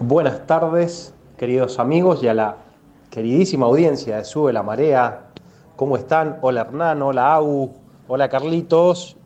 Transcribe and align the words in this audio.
Buenas 0.00 0.46
tardes, 0.46 1.14
queridos 1.38 1.78
amigos 1.78 2.22
y 2.22 2.28
a 2.28 2.34
la 2.34 2.56
queridísima 3.08 3.64
audiencia 3.64 4.18
de 4.18 4.24
Sube 4.24 4.52
la 4.52 4.62
Marea. 4.62 5.28
¿Cómo 5.74 5.96
están? 5.96 6.36
Hola 6.42 6.60
Hernán, 6.60 7.00
hola 7.00 7.32
Au, 7.32 7.72
hola 8.06 8.28
Carlitos, 8.28 9.16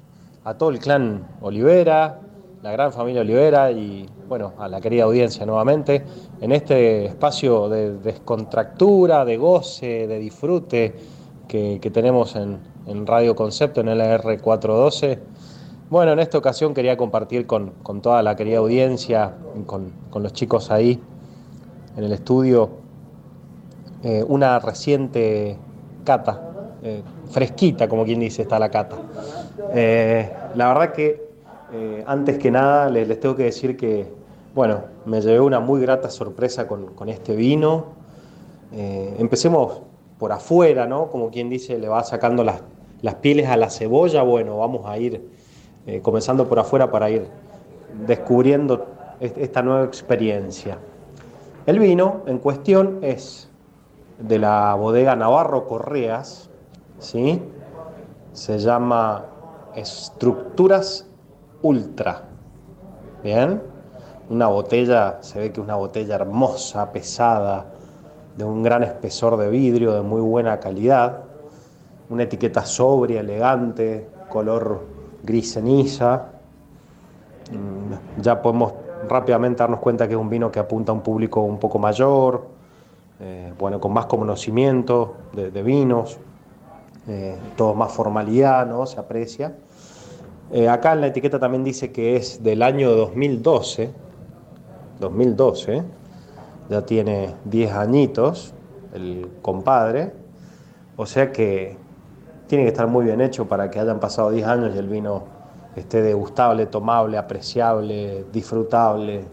a 0.44 0.54
todo 0.54 0.70
el 0.70 0.78
clan 0.78 1.26
Olivera, 1.40 2.20
la 2.62 2.70
gran 2.70 2.92
familia 2.92 3.22
Olivera 3.22 3.72
y 3.72 4.08
bueno, 4.28 4.52
a 4.58 4.68
la 4.68 4.80
querida 4.80 5.04
audiencia 5.04 5.44
nuevamente 5.44 6.04
en 6.40 6.52
este 6.52 7.06
espacio 7.06 7.68
de 7.68 7.98
descontractura, 7.98 9.24
de 9.24 9.36
goce, 9.38 10.06
de 10.06 10.20
disfrute 10.20 10.94
que, 11.48 11.90
tenemos 11.92 12.36
en, 12.36 12.60
Radio 13.08 13.34
Concepto, 13.34 13.80
en 13.80 13.88
el 13.88 14.00
R412. 14.00 15.18
Bueno, 15.90 16.12
en 16.12 16.20
esta 16.20 16.38
ocasión 16.38 16.72
quería 16.72 16.96
compartir 16.96 17.48
con, 17.48 17.72
toda 18.00 18.22
la 18.22 18.36
querida 18.36 18.58
audiencia, 18.58 19.34
con, 19.66 19.90
con, 20.08 20.22
los 20.22 20.32
chicos 20.32 20.70
ahí 20.70 21.00
en 21.96 22.04
el 22.04 22.12
estudio, 22.12 22.70
eh, 24.04 24.24
una 24.28 24.60
reciente 24.60 25.56
cata, 26.04 26.76
eh, 26.84 27.02
fresquita, 27.30 27.88
como 27.88 28.04
quien 28.04 28.20
dice, 28.20 28.42
está 28.42 28.60
la 28.60 28.70
cata. 28.70 28.98
Eh, 29.74 30.32
la 30.54 30.68
verdad 30.68 30.92
que 30.92 31.28
antes 32.06 32.38
que 32.38 32.52
nada 32.52 32.88
les, 32.88 33.18
tengo 33.18 33.34
que 33.34 33.42
decir 33.42 33.76
que, 33.76 34.06
bueno, 34.54 34.84
me 35.06 35.20
llevé 35.20 35.40
una 35.40 35.58
muy 35.58 35.80
grata 35.80 36.08
sorpresa 36.08 36.68
con, 36.68 36.94
con 36.94 37.08
este 37.08 37.34
vino. 37.34 37.86
empecemos 38.72 39.80
por 40.20 40.30
afuera, 40.30 40.86
¿no? 40.86 41.10
Como 41.10 41.30
quien 41.30 41.50
dice, 41.50 41.80
le 41.80 41.88
va 41.88 42.04
sacando 42.04 42.44
las, 42.44 42.60
las 43.02 43.16
pieles 43.16 43.48
a 43.48 43.56
la 43.56 43.70
cebolla, 43.70 44.22
bueno, 44.22 44.56
vamos 44.56 44.86
a 44.86 44.96
ir 44.96 45.40
eh, 45.86 46.00
comenzando 46.00 46.48
por 46.48 46.58
afuera 46.58 46.90
para 46.90 47.10
ir 47.10 47.26
descubriendo 48.06 48.86
esta 49.20 49.62
nueva 49.62 49.84
experiencia. 49.84 50.78
El 51.66 51.78
vino 51.78 52.22
en 52.26 52.38
cuestión 52.38 52.98
es 53.02 53.50
de 54.18 54.38
la 54.38 54.74
bodega 54.74 55.14
Navarro 55.16 55.66
Correas, 55.66 56.50
¿sí? 56.98 57.42
se 58.32 58.58
llama 58.58 59.26
Estructuras 59.74 61.06
Ultra. 61.62 62.24
Bien, 63.22 63.62
una 64.30 64.46
botella, 64.46 65.18
se 65.20 65.38
ve 65.38 65.52
que 65.52 65.60
es 65.60 65.64
una 65.64 65.76
botella 65.76 66.14
hermosa, 66.14 66.92
pesada, 66.92 67.66
de 68.36 68.44
un 68.44 68.62
gran 68.62 68.82
espesor 68.82 69.36
de 69.36 69.50
vidrio, 69.50 69.92
de 69.92 70.02
muy 70.02 70.20
buena 70.20 70.60
calidad, 70.60 71.24
una 72.08 72.22
etiqueta 72.22 72.64
sobria, 72.64 73.20
elegante, 73.20 74.08
color 74.28 74.80
gris 75.22 75.52
ceniza. 75.54 76.26
Mm, 77.50 78.20
ya 78.22 78.40
podemos 78.40 78.72
rápidamente 79.08 79.58
darnos 79.58 79.80
cuenta 79.80 80.06
que 80.06 80.14
es 80.14 80.20
un 80.20 80.28
vino 80.28 80.50
que 80.50 80.58
apunta 80.58 80.92
a 80.92 80.94
un 80.94 81.00
público 81.00 81.40
un 81.40 81.58
poco 81.58 81.78
mayor, 81.78 82.46
eh, 83.20 83.52
bueno, 83.58 83.80
con 83.80 83.92
más 83.92 84.06
conocimiento 84.06 85.14
de, 85.32 85.62
vinos, 85.62 86.18
eh, 87.08 87.36
todo 87.56 87.74
más 87.74 87.92
formalidad, 87.92 88.66
¿no? 88.66 88.86
Se 88.86 88.98
aprecia. 88.98 89.54
Eh, 90.52 90.68
acá 90.68 90.92
en 90.92 91.02
la 91.02 91.08
etiqueta 91.08 91.38
también 91.38 91.62
dice 91.62 91.92
que 91.92 92.16
es 92.16 92.42
del 92.42 92.62
año 92.62 92.90
2012, 92.90 93.90
2012, 94.98 95.82
ya 96.68 96.86
tiene 96.86 97.34
10 97.44 97.72
añitos 97.72 98.52
el 98.94 99.28
compadre, 99.42 100.12
o 100.96 101.06
sea 101.06 101.30
que 101.30 101.76
tiene 102.50 102.64
que 102.64 102.70
estar 102.70 102.88
muy 102.88 103.04
bien 103.04 103.20
hecho 103.20 103.46
para 103.46 103.70
que 103.70 103.78
hayan 103.78 104.00
pasado 104.00 104.32
10 104.32 104.44
años 104.44 104.74
y 104.74 104.78
el 104.78 104.88
vino 104.88 105.22
esté 105.76 106.02
degustable, 106.02 106.66
tomable, 106.66 107.16
apreciable, 107.16 108.24
disfrutable 108.32 109.24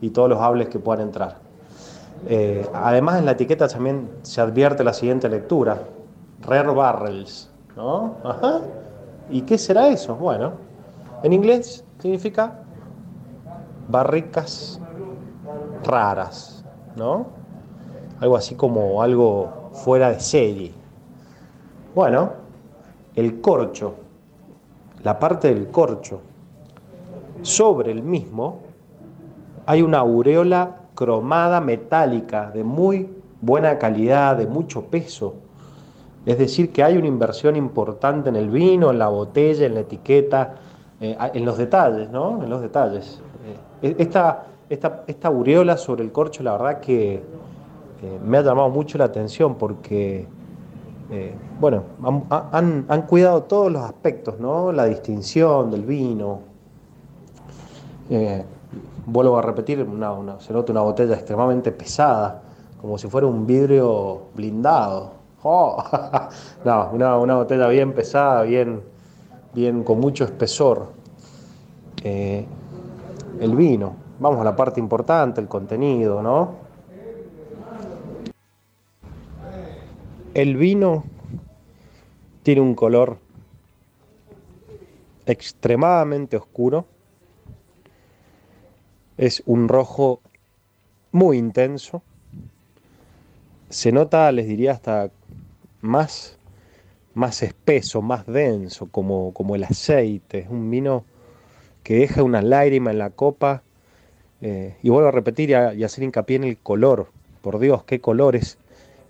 y 0.00 0.08
todos 0.08 0.30
los 0.30 0.40
hables 0.40 0.70
que 0.70 0.78
puedan 0.78 1.08
entrar. 1.08 1.36
Eh, 2.26 2.66
además 2.72 3.18
en 3.18 3.26
la 3.26 3.32
etiqueta 3.32 3.68
también 3.68 4.08
se 4.22 4.40
advierte 4.40 4.82
la 4.84 4.94
siguiente 4.94 5.28
lectura, 5.28 5.82
Rare 6.40 6.70
Barrels, 6.70 7.50
¿no? 7.76 8.14
¿Y 9.28 9.42
qué 9.42 9.58
será 9.58 9.88
eso? 9.88 10.16
Bueno, 10.16 10.52
en 11.22 11.34
inglés 11.34 11.84
significa 11.98 12.54
barricas 13.86 14.80
raras, 15.84 16.64
¿no? 16.96 17.26
Algo 18.18 18.34
así 18.34 18.54
como 18.54 19.02
algo 19.02 19.68
fuera 19.74 20.08
de 20.08 20.20
serie. 20.20 20.72
Bueno, 21.94 22.40
el 23.14 23.40
corcho, 23.40 23.94
la 25.02 25.18
parte 25.18 25.52
del 25.52 25.68
corcho, 25.68 26.20
sobre 27.42 27.90
el 27.90 28.02
mismo 28.02 28.60
hay 29.66 29.82
una 29.82 29.98
aureola 29.98 30.76
cromada 30.94 31.60
metálica 31.60 32.50
de 32.50 32.64
muy 32.64 33.08
buena 33.40 33.78
calidad, 33.78 34.36
de 34.36 34.46
mucho 34.46 34.84
peso. 34.86 35.34
Es 36.24 36.38
decir, 36.38 36.72
que 36.72 36.82
hay 36.84 36.96
una 36.96 37.08
inversión 37.08 37.56
importante 37.56 38.28
en 38.28 38.36
el 38.36 38.48
vino, 38.48 38.90
en 38.90 38.98
la 38.98 39.08
botella, 39.08 39.66
en 39.66 39.74
la 39.74 39.80
etiqueta, 39.80 40.54
eh, 41.00 41.16
en 41.34 41.44
los 41.44 41.58
detalles, 41.58 42.10
¿no? 42.10 42.42
En 42.42 42.48
los 42.48 42.60
detalles. 42.60 43.20
Eh, 43.82 43.96
esta, 43.98 44.46
esta, 44.68 45.28
aureola 45.28 45.76
sobre 45.76 46.04
el 46.04 46.12
corcho, 46.12 46.44
la 46.44 46.52
verdad 46.52 46.80
que 46.80 47.14
eh, 47.14 47.22
me 48.24 48.38
ha 48.38 48.42
llamado 48.42 48.68
mucho 48.68 48.98
la 48.98 49.04
atención 49.04 49.56
porque 49.56 50.26
eh, 51.12 51.34
bueno, 51.60 51.84
han, 52.30 53.02
cuidado 53.02 53.42
todos 53.42 53.70
los 53.70 53.82
aspectos, 53.82 54.40
¿no? 54.40 54.72
La 54.72 54.86
distinción 54.86 55.70
del 55.70 55.84
vino. 55.84 56.40
Eh, 58.08 58.42
vuelvo 59.04 59.38
a 59.38 59.42
repetir, 59.42 59.86
se 60.38 60.52
nota 60.54 60.72
una 60.72 60.80
botella 60.80 61.14
extremadamente 61.14 61.70
pesada, 61.70 62.40
como 62.80 62.96
si 62.96 63.08
fuera 63.08 63.26
un 63.26 63.46
vidrio 63.46 64.22
blindado. 64.34 65.12
¡Oh! 65.42 65.84
no, 66.64 66.90
una, 66.92 67.34
botella 67.36 67.68
bien 67.68 67.92
pesada, 67.92 68.44
bien, 68.44 68.82
bien 69.52 69.84
con 69.84 70.00
mucho 70.00 70.24
espesor. 70.24 70.92
Eh, 72.02 72.46
el 73.38 73.54
vino, 73.54 73.96
vamos 74.18 74.40
a 74.40 74.44
la 74.44 74.56
parte 74.56 74.80
importante, 74.80 75.42
el 75.42 75.48
contenido, 75.48 76.22
¿no? 76.22 76.71
El 80.34 80.56
vino 80.56 81.04
tiene 82.42 82.62
un 82.62 82.74
color 82.74 83.18
extremadamente 85.26 86.38
oscuro. 86.38 86.86
Es 89.18 89.42
un 89.44 89.68
rojo 89.68 90.22
muy 91.10 91.36
intenso. 91.36 92.02
Se 93.68 93.92
nota, 93.92 94.32
les 94.32 94.46
diría, 94.46 94.72
hasta 94.72 95.10
más, 95.82 96.38
más 97.12 97.42
espeso, 97.42 98.00
más 98.00 98.26
denso, 98.26 98.86
como, 98.86 99.34
como 99.34 99.54
el 99.54 99.64
aceite. 99.64 100.38
Es 100.38 100.48
un 100.48 100.70
vino 100.70 101.04
que 101.82 101.96
deja 101.96 102.22
una 102.22 102.40
lágrima 102.40 102.90
en 102.90 102.98
la 102.98 103.10
copa. 103.10 103.62
Eh, 104.40 104.76
y 104.82 104.88
vuelvo 104.88 105.08
a 105.08 105.12
repetir 105.12 105.50
y, 105.50 105.52
y 105.52 105.84
hacer 105.84 106.04
hincapié 106.04 106.36
en 106.36 106.44
el 106.44 106.56
color. 106.56 107.08
Por 107.42 107.58
Dios, 107.58 107.84
qué 107.84 108.00
colores 108.00 108.56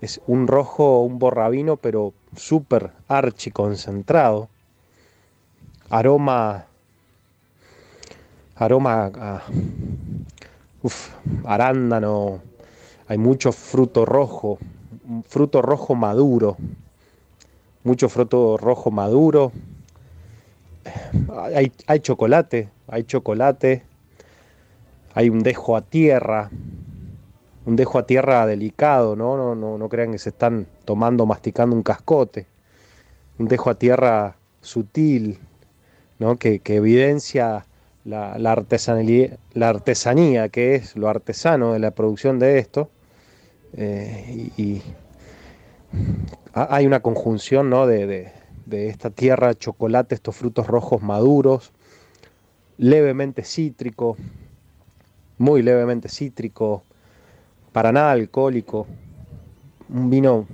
es 0.02 0.20
un 0.26 0.48
rojo, 0.48 1.02
un 1.02 1.20
borrabino, 1.20 1.76
pero 1.76 2.12
súper 2.36 2.90
archi 3.06 3.52
concentrado. 3.52 4.48
Aroma. 5.90 6.66
Aroma 8.56 9.12
a. 9.14 9.42
arándano. 11.44 12.40
Hay 13.06 13.16
mucho 13.16 13.52
fruto 13.52 14.04
rojo. 14.04 14.58
Fruto 15.24 15.62
rojo 15.62 15.94
maduro. 15.94 16.56
Mucho 17.84 18.08
fruto 18.08 18.56
rojo 18.56 18.90
maduro. 18.90 19.52
Hay, 21.54 21.70
hay 21.86 22.00
chocolate. 22.00 22.70
Hay 22.88 23.04
chocolate. 23.04 23.84
Hay 25.14 25.30
un 25.30 25.44
dejo 25.44 25.76
a 25.76 25.82
tierra 25.82 26.50
un 27.64 27.76
dejo 27.76 27.98
a 27.98 28.06
tierra 28.06 28.46
delicado, 28.46 29.16
¿no? 29.16 29.36
No, 29.36 29.54
no, 29.54 29.78
no 29.78 29.88
crean 29.88 30.12
que 30.12 30.18
se 30.18 30.30
están 30.30 30.66
tomando, 30.84 31.26
masticando 31.26 31.76
un 31.76 31.82
cascote. 31.82 32.46
Un 33.38 33.48
dejo 33.48 33.70
a 33.70 33.74
tierra 33.76 34.36
sutil, 34.60 35.38
¿no? 36.18 36.36
que, 36.36 36.60
evidencia 36.64 37.66
la, 38.04 38.32
artesanía, 38.50 39.36
la 39.54 39.68
artesanía, 39.68 40.48
que 40.48 40.74
es 40.74 40.96
lo 40.96 41.08
artesano 41.08 41.72
de 41.72 41.78
la 41.78 41.92
producción 41.92 42.38
de 42.38 42.58
esto. 42.58 42.90
Eh, 43.74 44.50
y, 44.56 44.82
hay 46.54 46.86
una 46.86 47.00
conjunción 47.00 47.68
¿no? 47.70 47.86
de, 47.86 48.32
de 48.66 48.88
esta 48.88 49.10
tierra, 49.10 49.54
chocolate, 49.54 50.14
estos 50.14 50.36
frutos 50.36 50.66
rojos 50.66 51.02
maduros, 51.02 51.72
levemente 52.78 53.44
cítrico, 53.44 54.16
muy 55.38 55.62
levemente 55.62 56.08
cítrico, 56.08 56.82
para 57.72 57.92
nada 57.92 58.12
alcohólico. 58.12 58.86
Un 59.88 60.10
vino 60.10 60.46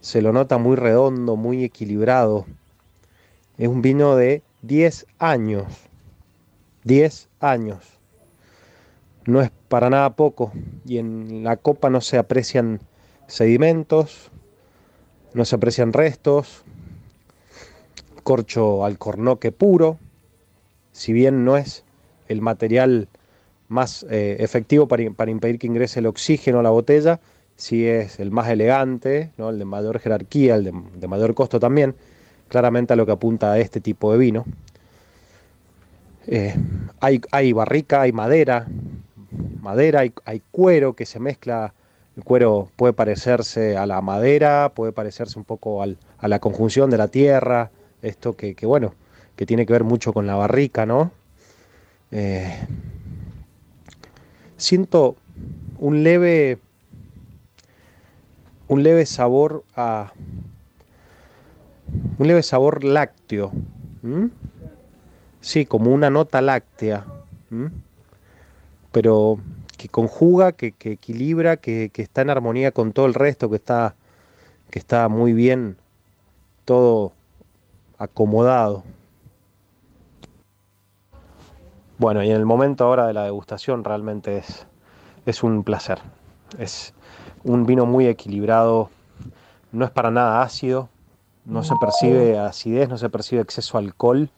se 0.00 0.22
lo 0.22 0.32
nota 0.32 0.58
muy 0.58 0.76
redondo, 0.76 1.36
muy 1.36 1.64
equilibrado. 1.64 2.46
Es 3.58 3.68
un 3.68 3.82
vino 3.82 4.16
de 4.16 4.42
10 4.62 5.06
años. 5.18 5.66
10 6.84 7.28
años. 7.40 7.98
no 9.26 9.40
es 9.40 9.50
para 9.68 9.88
nada 9.88 10.16
poco 10.16 10.52
y 10.84 10.98
en 10.98 11.44
la 11.44 11.56
copa 11.56 11.88
no 11.88 12.02
se 12.02 12.18
aprecian 12.18 12.80
sedimentos, 13.26 14.30
no 15.32 15.46
se 15.46 15.56
aprecian 15.56 15.94
restos, 15.94 16.62
corcho 18.22 18.84
alcornoque 18.84 19.50
puro, 19.50 19.98
si 20.92 21.12
bien 21.12 21.44
no 21.44 21.56
es 21.56 21.84
el 22.28 22.42
material 22.42 23.08
más 23.68 24.06
eh, 24.10 24.36
efectivo 24.40 24.86
para, 24.88 25.02
impedir 25.02 25.58
que 25.58 25.66
ingrese 25.66 26.00
el 26.00 26.06
oxígeno 26.06 26.60
a 26.60 26.62
la 26.62 26.70
botella, 26.70 27.20
sí 27.56 27.86
es 27.86 28.20
el 28.20 28.30
más 28.30 28.48
elegante, 28.48 29.30
¿no? 29.36 29.50
el 29.50 29.58
de 29.58 29.64
mayor 29.64 29.98
jerarquía, 29.98 30.56
el 30.56 30.72
de, 30.94 31.08
mayor 31.08 31.34
costo 31.34 31.58
también, 31.60 31.94
claramente 32.48 32.92
a 32.92 32.96
lo 32.96 33.06
que 33.06 33.12
apunta 33.12 33.52
a 33.52 33.58
este 33.58 33.80
tipo 33.80 34.12
de 34.12 34.18
vino. 34.18 34.44
Eh, 36.26 36.54
hay, 37.00 37.20
hay, 37.30 37.52
barrica, 37.52 38.02
hay 38.02 38.12
madera, 38.12 38.66
madera, 39.60 40.00
hay, 40.00 40.12
hay, 40.24 40.42
cuero 40.50 40.94
que 40.94 41.06
se 41.06 41.20
mezcla, 41.20 41.74
el 42.16 42.24
cuero 42.24 42.70
puede 42.76 42.92
parecerse 42.92 43.76
a 43.76 43.86
la 43.86 44.00
madera, 44.00 44.72
puede 44.74 44.92
parecerse 44.92 45.38
un 45.38 45.44
poco 45.44 45.82
a 45.82 46.28
la 46.28 46.38
conjunción 46.38 46.90
de 46.90 46.98
la 46.98 47.08
tierra, 47.08 47.70
esto 48.02 48.36
que, 48.36 48.54
bueno, 48.62 48.94
que 49.36 49.46
tiene 49.46 49.66
que 49.66 49.72
ver 49.72 49.84
mucho 49.84 50.12
con 50.12 50.26
la 50.26 50.36
barrica, 50.36 50.86
¿no? 50.86 51.10
Eh, 52.10 52.54
siento 54.56 55.16
un 55.78 56.02
leve, 56.02 56.58
un 58.68 58.82
leve 58.82 59.06
sabor 59.06 59.64
a, 59.76 60.12
un 62.18 62.26
leve 62.26 62.42
sabor 62.42 62.84
lácteo, 62.84 63.52
sí, 65.40 65.66
como 65.66 65.92
una 65.92 66.10
nota 66.10 66.40
láctea, 66.40 67.04
pero 68.92 69.38
que 69.76 69.88
conjuga, 69.88 70.52
que, 70.52 70.74
equilibra, 70.80 71.56
que, 71.56 71.90
que, 71.92 72.02
está 72.02 72.22
en 72.22 72.30
armonía 72.30 72.72
con 72.72 72.92
todo 72.92 73.06
el 73.06 73.14
resto, 73.14 73.50
que 73.50 73.56
está, 73.56 73.94
que 74.70 74.78
está 74.78 75.08
muy 75.08 75.32
bien 75.32 75.76
todo 76.64 77.12
acomodado. 77.98 78.84
Bueno, 81.96 82.24
y 82.24 82.30
en 82.30 82.36
el 82.36 82.44
momento 82.44 82.84
ahora 82.84 83.06
de 83.06 83.12
la 83.12 83.22
degustación 83.22 83.84
realmente 83.84 84.38
es, 84.38 84.66
es 85.26 85.44
un 85.44 85.62
placer. 85.62 86.00
Es 86.58 86.92
un 87.44 87.66
vino 87.66 87.86
muy 87.86 88.08
equilibrado, 88.08 88.90
no 89.70 89.84
es 89.84 89.92
para 89.92 90.10
nada 90.10 90.42
ácido, 90.42 90.88
no 91.44 91.62
se 91.62 91.74
percibe 91.80 92.38
acidez, 92.38 92.88
no 92.88 92.98
se 92.98 93.10
percibe 93.10 93.42
exceso 93.42 93.78
de 93.78 93.84
alcohol. 93.84 94.28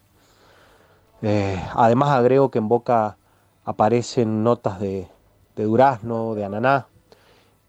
Eh, 1.23 1.59
además 1.73 2.09
agrego 2.09 2.51
que 2.51 2.59
en 2.59 2.67
boca 2.67 3.17
aparecen 3.65 4.43
notas 4.43 4.79
de, 4.79 5.07
durazno, 5.55 6.35
de 6.35 6.45
ananá. 6.45 6.87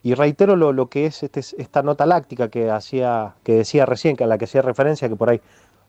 Y 0.02 0.14
reitero 0.14 0.54
lo, 0.54 0.74
lo 0.74 0.88
que 0.88 1.06
es 1.06 1.22
este, 1.22 1.40
esta 1.40 1.82
nota 1.82 2.04
láctica 2.04 2.48
que, 2.50 2.70
hacía, 2.70 3.36
que 3.42 3.54
decía 3.54 3.86
recién, 3.86 4.16
que 4.16 4.24
a 4.24 4.26
la 4.26 4.36
que 4.36 4.44
hacía 4.44 4.60
referencia, 4.60 5.08
que 5.08 5.16
por 5.16 5.30
ahí 5.30 5.40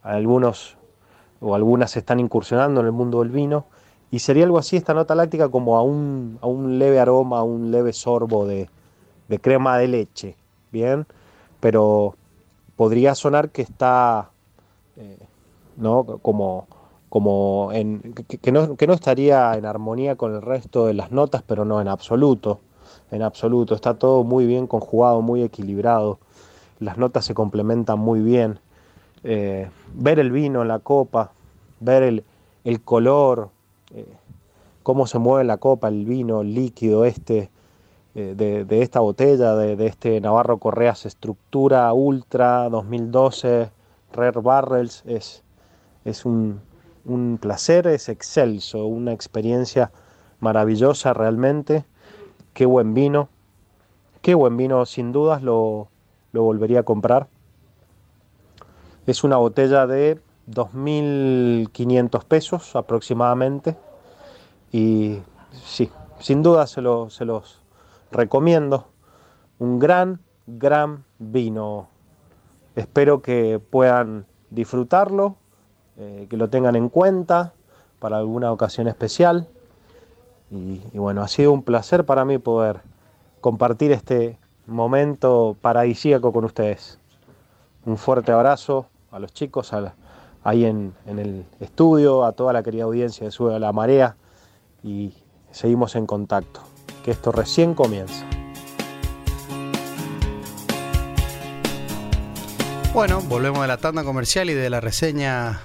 algunos 0.04 0.78
o 1.42 1.54
algunas 1.54 1.96
están 1.98 2.22
incursionando 2.22 2.80
en 2.80 2.86
el 2.86 2.92
mundo 2.94 3.20
del 3.20 3.30
vino, 3.30 3.66
y 4.12 4.20
sería 4.20 4.46
algo 4.46 4.58
así 4.58 4.76
esta 4.76 4.94
nota 4.94 5.16
láctica 5.16 5.50
como 5.50 5.78
a 5.78 5.84
un, 5.84 6.40
a 6.42 6.48
un 6.48 6.80
leve 6.80 7.00
aroma, 7.00 7.40
a 7.40 7.44
un 7.44 7.72
leve 7.72 7.94
sorbo 7.94 8.46
de, 8.46 8.70
crema 9.42 9.78
de 9.78 9.88
leche, 9.88 10.36
¿bien? 10.72 11.06
Pero 11.60 12.16
podría 12.76 13.14
sonar 13.16 13.50
que 13.50 13.62
está, 13.62 14.32
eh, 14.98 15.18
¿no? 15.78 16.04
Como, 16.22 16.68
como 17.10 17.70
en, 17.74 18.14
que, 18.42 18.52
no, 18.52 18.76
que 18.76 18.88
no 18.88 18.94
estaría 18.94 19.54
en 19.56 19.66
armonía 19.66 20.16
con 20.16 20.34
el 20.34 20.42
resto 20.42 20.88
de 20.88 20.94
las 20.94 21.12
notas, 21.12 21.44
pero 21.46 21.66
no 21.66 21.82
en 21.82 21.88
absoluto, 21.88 22.60
en 23.12 23.22
absoluto, 23.22 23.76
está 23.76 23.96
todo 23.96 24.24
muy 24.24 24.46
bien 24.46 24.68
conjugado, 24.68 25.22
muy 25.22 25.44
equilibrado, 25.44 26.20
las 26.80 26.98
notas 26.98 27.26
se 27.26 27.34
complementan 27.34 28.00
muy 28.00 28.22
bien. 28.22 28.60
Eh, 29.24 29.70
ver 29.94 30.20
el 30.20 30.32
vino 30.32 30.62
en 30.62 30.70
la 30.70 30.80
copa, 30.80 31.32
ver 31.80 32.04
el, 32.64 32.82
color, 32.84 33.50
eh, 33.94 34.06
cómo 34.84 35.08
se 35.08 35.20
mueve 35.20 35.44
la 35.44 35.58
copa, 35.58 35.88
el 35.88 36.06
vino, 36.06 36.44
líquido 36.44 37.06
este 37.06 37.50
eh, 38.16 38.34
de, 38.36 38.82
esta 38.82 39.00
botella, 39.00 39.56
de, 39.56 39.86
este 39.86 40.20
Navarro 40.20 40.58
Correas 40.58 41.06
Estructura 41.06 41.94
Ultra 41.94 42.68
2012 42.70 43.70
Rare 44.14 44.42
Barrels, 44.42 45.04
es, 45.06 45.44
es 46.06 46.26
un, 46.26 46.60
un 47.06 47.38
placer, 47.40 47.88
es 47.88 48.10
excelso, 48.10 48.86
una 48.86 49.14
experiencia 49.14 49.92
maravillosa 50.40 51.14
realmente. 51.14 51.86
Qué 52.54 52.66
buen 52.66 52.94
vino, 52.94 53.30
qué 54.22 54.34
buen 54.34 54.58
vino, 54.58 54.86
sin 54.86 55.12
dudas 55.12 55.44
lo, 55.44 55.90
lo 56.32 56.44
volvería 56.44 56.80
a 56.80 56.84
comprar. 56.84 57.28
Es 59.06 59.24
una 59.24 59.38
botella 59.38 59.86
de 59.88 60.20
2.500 60.50 62.24
pesos 62.26 62.76
aproximadamente. 62.76 63.76
Y 64.72 65.20
sí, 65.64 65.92
sin 66.20 66.44
duda 66.44 66.68
se, 66.68 66.82
los 66.82 67.62
recomiendo. 68.12 68.88
Un 69.60 69.80
gran, 69.80 70.20
gran 70.48 71.04
vino. 71.18 71.88
Espero 72.76 73.22
que 73.22 73.60
puedan 73.60 74.26
disfrutarlo, 74.50 75.36
eh, 75.98 76.28
que 76.30 76.38
lo 76.38 76.50
tengan 76.50 76.76
en 76.76 76.90
cuenta 76.90 77.54
para 78.00 78.18
alguna 78.18 78.52
ocasión 78.52 78.88
especial. 78.88 79.48
Y, 80.52 80.82
y, 80.94 80.98
bueno, 80.98 81.22
ha 81.22 81.28
sido 81.28 81.52
un 81.52 81.64
placer 81.64 82.06
para 82.06 82.26
mí 82.26 82.38
poder 82.38 82.82
compartir 83.42 83.92
este 83.92 84.38
momento 84.66 85.56
paradisíaco 85.62 86.32
con 86.32 86.46
ustedes. 86.46 87.00
Un 87.86 87.98
fuerte 87.98 88.32
abrazo 88.32 88.88
a 89.12 89.20
los 89.20 89.34
chicos 89.34 89.74
ahí 90.44 90.66
en, 90.66 90.94
el 91.06 91.46
estudio, 91.60 92.26
a 92.26 92.32
toda 92.32 92.54
la 92.54 92.64
querida 92.64 92.84
audiencia 92.84 93.26
de 93.26 93.32
Sube 93.32 93.56
a 93.56 93.60
la 93.60 93.72
Marea 93.74 94.16
y 94.84 95.14
seguimos 95.52 95.96
en 95.96 96.06
contacto, 96.06 96.62
que 97.04 97.12
esto 97.12 97.32
recién 97.32 97.74
comienza. 97.74 98.26
Bueno, 102.94 103.22
volvemos 103.22 103.62
de 103.62 103.68
la 103.68 103.78
tanda 103.78 104.04
comercial 104.04 104.50
y 104.50 104.54
de 104.54 104.70
la 104.70 104.82
reseña 104.82 105.62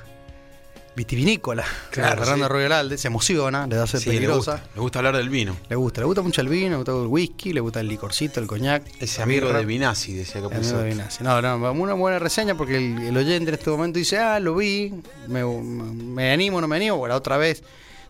vitivinícola. 0.96 1.64
Claro, 1.90 2.24
Fernando 2.24 2.88
sí. 2.90 2.98
se 2.98 3.08
emociona, 3.08 3.66
le 3.66 3.76
da 3.76 3.86
sed 3.86 4.02
peligrosa. 4.04 4.62
Le 4.74 4.80
gusta, 4.80 4.98
hablar 5.00 5.16
del 5.16 5.28
vino. 5.28 5.56
Le 5.68 5.76
gusta, 5.76 6.00
le 6.00 6.06
gusta 6.06 6.22
mucho 6.22 6.40
el 6.40 6.48
vino, 6.48 6.70
le 6.70 6.76
gusta 6.76 6.92
el 6.92 7.06
whisky, 7.06 7.52
le 7.52 7.60
gusta 7.60 7.80
el 7.80 7.88
licorcito, 7.88 8.40
el 8.40 8.46
coñac. 8.46 8.84
Ese 9.00 9.22
amigo 9.22 9.52
de 9.52 9.64
Vinazzi, 9.64 10.12
decía 10.14 10.40
que 10.40 10.54
amigo 10.54 10.78
de 10.78 10.88
Vinazzi. 10.88 11.24
No, 11.24 11.40
no, 11.40 11.72
una 11.72 11.94
buena 11.94 12.18
reseña 12.18 12.56
porque 12.56 12.76
el, 12.76 13.16
oyente 13.16 13.48
en 13.50 13.54
este 13.54 13.70
momento 13.70 13.98
dice, 13.98 14.18
ah, 14.18 14.40
lo 14.40 14.54
vi, 14.54 14.94
me, 15.28 15.44
me 15.44 16.32
animo, 16.32 16.60
no 16.60 16.68
me 16.68 16.76
animo. 16.76 16.96
Bueno, 16.96 17.14
otra 17.14 17.36
vez 17.36 17.62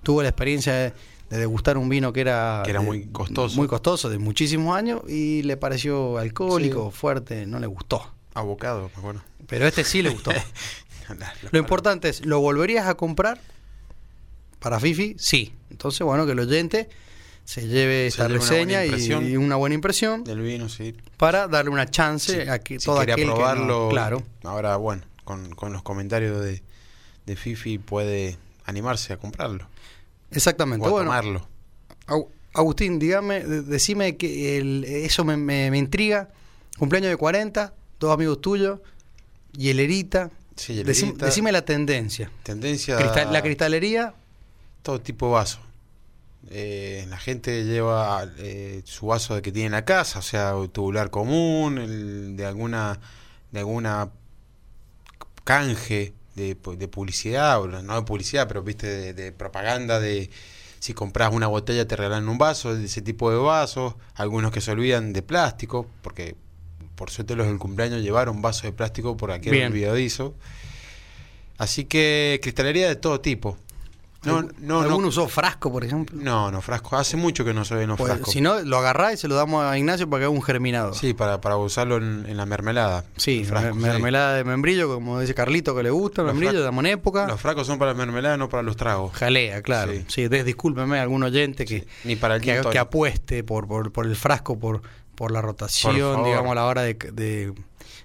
tuvo 0.02 0.22
la 0.22 0.28
experiencia 0.28 0.74
de, 0.74 0.92
degustar 1.30 1.76
un 1.76 1.88
vino 1.88 2.12
que 2.12 2.20
era... 2.20 2.62
Que 2.64 2.70
era 2.70 2.80
muy 2.80 3.06
costoso. 3.06 3.56
Muy 3.56 3.66
costoso, 3.66 4.08
de 4.08 4.18
muchísimos 4.18 4.76
años, 4.76 5.02
y 5.08 5.42
le 5.42 5.56
pareció 5.56 6.18
alcohólico, 6.18 6.92
fuerte, 6.92 7.46
no 7.46 7.58
le 7.58 7.66
gustó. 7.66 8.08
Abocado, 8.34 8.90
bueno. 9.02 9.22
Pero 9.46 9.66
este 9.66 9.84
sí 9.84 10.02
le 10.02 10.10
gustó. 10.10 10.30
Lo 11.50 11.58
importante 11.58 12.08
es, 12.08 12.24
¿lo 12.24 12.40
volverías 12.40 12.86
a 12.86 12.94
comprar 12.94 13.40
para 14.58 14.80
Fifi? 14.80 15.16
Sí. 15.18 15.54
Entonces, 15.70 16.00
bueno, 16.00 16.26
que 16.26 16.32
el 16.32 16.40
oyente 16.40 16.88
se 17.44 17.68
lleve 17.68 18.06
esta 18.06 18.26
reseña 18.26 18.84
y, 18.86 19.36
una 19.36 19.56
buena 19.56 19.74
impresión 19.74 20.24
del 20.24 20.40
vino, 20.40 20.68
sí. 20.68 20.96
Para 21.18 21.46
darle 21.46 21.70
una 21.70 21.86
chance 21.86 22.48
a 22.48 22.58
que 22.58 22.80
si 22.80 22.86
todo 22.86 23.00
aquel 23.00 23.26
probarlo, 23.26 23.88
claro. 23.90 24.22
Ahora, 24.44 24.76
bueno, 24.76 25.02
con, 25.24 25.72
los 25.72 25.82
comentarios 25.82 26.42
de, 26.42 27.36
Fifi 27.36 27.78
puede 27.78 28.38
animarse 28.64 29.12
a 29.12 29.18
comprarlo. 29.18 29.66
Exactamente. 30.30 30.86
O 30.88 30.98
a 30.98 31.02
tomarlo. 31.02 31.48
Agustín, 32.54 32.98
dígame, 32.98 33.40
decime 33.40 34.16
que 34.16 35.04
eso 35.04 35.24
me, 35.24 35.36
me, 35.36 35.76
intriga. 35.76 36.30
Cumpleaños 36.78 37.10
de 37.10 37.16
40, 37.16 37.74
dos 37.98 38.12
amigos 38.12 38.40
tuyos, 38.40 38.80
y 39.56 39.70
decime, 40.56 41.52
la 41.52 41.64
tendencia. 41.64 42.30
Tendencia. 42.42 42.98
la 43.30 43.42
cristalería. 43.42 44.14
Todo 44.82 45.00
tipo 45.00 45.26
de 45.26 45.32
vaso. 45.32 45.60
Eh, 46.50 47.06
la 47.08 47.18
gente 47.18 47.64
lleva 47.64 48.28
eh, 48.38 48.82
su 48.84 49.06
vaso 49.06 49.34
de 49.34 49.42
que 49.42 49.50
tiene 49.50 49.66
en 49.66 49.72
la 49.72 49.84
casa, 49.84 50.18
o 50.18 50.22
sea, 50.22 50.54
tubular 50.72 51.10
común, 51.10 51.78
el, 51.78 52.36
de 52.36 52.44
alguna 52.44 53.00
de 53.50 53.60
alguna 53.60 54.10
canje 55.44 56.12
de, 56.34 56.56
de, 56.76 56.88
publicidad, 56.88 57.60
o 57.62 57.68
no 57.68 57.94
de 57.94 58.02
publicidad, 58.02 58.48
pero 58.48 58.62
viste, 58.62 59.14
de, 59.14 59.32
propaganda 59.32 60.00
de 60.00 60.30
si 60.80 60.92
compras 60.92 61.32
una 61.32 61.46
botella 61.46 61.86
te 61.86 61.96
regalan 61.96 62.28
un 62.28 62.36
vaso, 62.36 62.74
de 62.74 62.84
ese 62.84 63.00
tipo 63.00 63.30
de 63.30 63.36
vasos, 63.36 63.94
algunos 64.14 64.52
que 64.52 64.60
se 64.60 64.72
olvidan 64.72 65.12
de 65.12 65.22
plástico, 65.22 65.86
porque 66.02 66.36
por 66.94 67.10
suerte 67.10 67.36
los 67.36 67.46
del 67.46 67.58
cumpleaños 67.58 68.02
llevaron 68.02 68.42
vasos 68.42 68.62
de 68.62 68.72
plástico 68.72 69.16
por 69.16 69.30
aquel 69.30 69.64
olvidadizo. 69.64 70.34
Así 71.58 71.84
que 71.84 72.40
cristalería 72.42 72.88
de 72.88 72.96
todo 72.96 73.20
tipo. 73.20 73.56
No, 74.24 74.48
no, 74.58 74.80
¿Alguno 74.80 75.08
usó 75.08 75.28
frasco, 75.28 75.70
por 75.70 75.84
ejemplo? 75.84 76.18
No, 76.20 76.50
no, 76.50 76.60
frasco. 76.62 76.96
Hace 76.96 77.16
mucho 77.16 77.44
que 77.44 77.52
no 77.52 77.64
se 77.64 77.74
ven 77.74 77.88
los 77.88 77.98
pues, 77.98 78.10
frascos. 78.10 78.32
Si 78.32 78.40
no, 78.40 78.60
lo 78.60 78.78
agarrás 78.78 79.14
y 79.14 79.16
se 79.18 79.28
lo 79.28 79.34
damos 79.34 79.64
a 79.64 79.76
Ignacio 79.78 80.08
para 80.08 80.20
que 80.20 80.24
haga 80.24 80.34
un 80.34 80.42
germinado. 80.42 80.94
Sí, 80.94 81.14
para, 81.14 81.40
para 81.40 81.56
usarlo 81.56 81.98
en, 81.98 82.36
la 82.36 82.46
mermelada. 82.46 83.04
Sí, 83.16 83.46
mermelada 83.74 84.34
de 84.34 84.44
membrillo, 84.44 84.92
como 84.92 85.20
dice 85.20 85.34
Carlito 85.34 85.74
que 85.76 85.82
le 85.82 85.90
gusta, 85.90 86.22
el 86.22 86.28
membrillo, 86.28 86.62
de 86.62 86.68
en 86.68 86.86
época. 86.86 87.26
Los 87.26 87.40
frascos 87.40 87.66
son 87.66 87.78
para 87.78 87.92
la 87.92 87.98
mermelada, 87.98 88.36
no 88.36 88.48
para 88.48 88.62
los 88.62 88.76
tragos. 88.76 89.12
Jalea, 89.14 89.62
claro. 89.62 89.92
Sí, 90.08 90.28
discúlpeme 90.28 90.98
algún 90.98 91.22
oyente 91.22 91.64
que, 91.64 91.86
Ni 92.04 92.16
para 92.16 92.36
el 92.36 92.42
que, 92.42 92.60
que, 92.70 92.78
apueste 92.78 93.44
por, 93.44 93.68
por, 93.68 93.92
por, 93.92 94.06
el 94.06 94.16
frasco, 94.16 94.58
por, 94.58 94.82
por 95.14 95.30
la 95.30 95.40
rotación, 95.42 96.24
digamos, 96.24 96.52
a 96.52 96.54
la 96.54 96.66
hora 96.66 96.82
de, 96.82 96.94
de, 96.94 97.54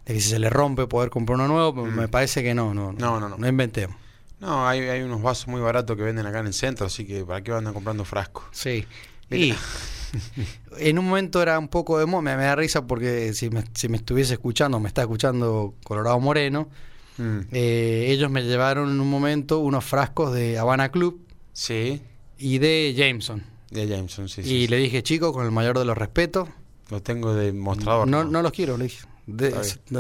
que 0.06 0.14
si 0.22 0.30
se 0.30 0.40
le 0.40 0.50
rompe 0.50 0.88
poder 0.88 1.10
comprar 1.10 1.38
uno 1.38 1.48
nuevo. 1.48 1.86
Mm. 1.86 1.96
Me 1.96 2.08
parece 2.08 2.44
que 2.44 2.54
no, 2.54 2.74
no, 2.74 2.94
no, 2.94 3.20
no, 3.20 3.30
no, 3.30 3.38
no 3.38 3.48
inventemos. 3.48 3.96
No, 4.40 4.68
hay, 4.68 4.82
hay 4.82 5.02
unos 5.02 5.22
vasos 5.22 5.48
muy 5.48 5.60
baratos 5.60 5.98
que 5.98 6.04
venden 6.04 6.26
acá 6.26 6.40
en 6.40 6.48
el 6.48 6.54
centro, 6.54 6.88
así 6.88 7.06
que 7.06 7.26
¿para 7.26 7.42
qué 7.42 7.52
andan 7.52 7.74
comprando 7.74 8.06
frascos? 8.06 8.46
Sí. 8.52 8.86
Y 9.30 9.54
en 10.78 10.98
un 10.98 11.06
momento 11.06 11.42
era 11.42 11.60
un 11.60 11.68
poco 11.68 12.00
de 12.00 12.06
moda, 12.06 12.22
me, 12.22 12.32
da 12.32 12.56
risa 12.56 12.88
porque 12.88 13.34
si 13.34 13.50
me, 13.50 13.64
si 13.74 13.90
me 13.90 13.98
estuviese 13.98 14.34
escuchando, 14.34 14.80
me 14.80 14.88
está 14.88 15.02
escuchando 15.02 15.76
Colorado 15.84 16.20
Moreno, 16.20 16.70
mm. 17.18 17.40
eh, 17.52 18.08
ellos 18.10 18.32
me 18.32 18.42
llevaron 18.44 18.90
en 18.90 19.00
un 19.02 19.10
momento 19.10 19.60
unos 19.60 19.84
frascos 19.84 20.34
de 20.34 20.58
Habana 20.58 20.90
Club. 20.90 21.22
Sí. 21.52 22.02
Y 22.38 22.60
de 22.60 22.94
Jameson. 22.98 23.44
De 23.70 23.88
Jameson, 23.88 24.30
sí. 24.30 24.42
Y 24.42 24.68
le 24.68 24.78
dije, 24.78 25.04
chico, 25.04 25.34
con 25.34 25.46
el 25.46 25.52
mayor 25.52 25.78
de 25.78 25.86
los 25.86 25.98
respetos. 25.98 26.48
Lo 26.90 27.02
tengo 27.02 27.34
de 27.34 27.54
mostrador. 27.54 28.08
No, 28.08 28.24
no, 28.24 28.42
los 28.42 28.52
quiero, 28.52 28.78
le 28.78 28.86
dije. 28.86 29.06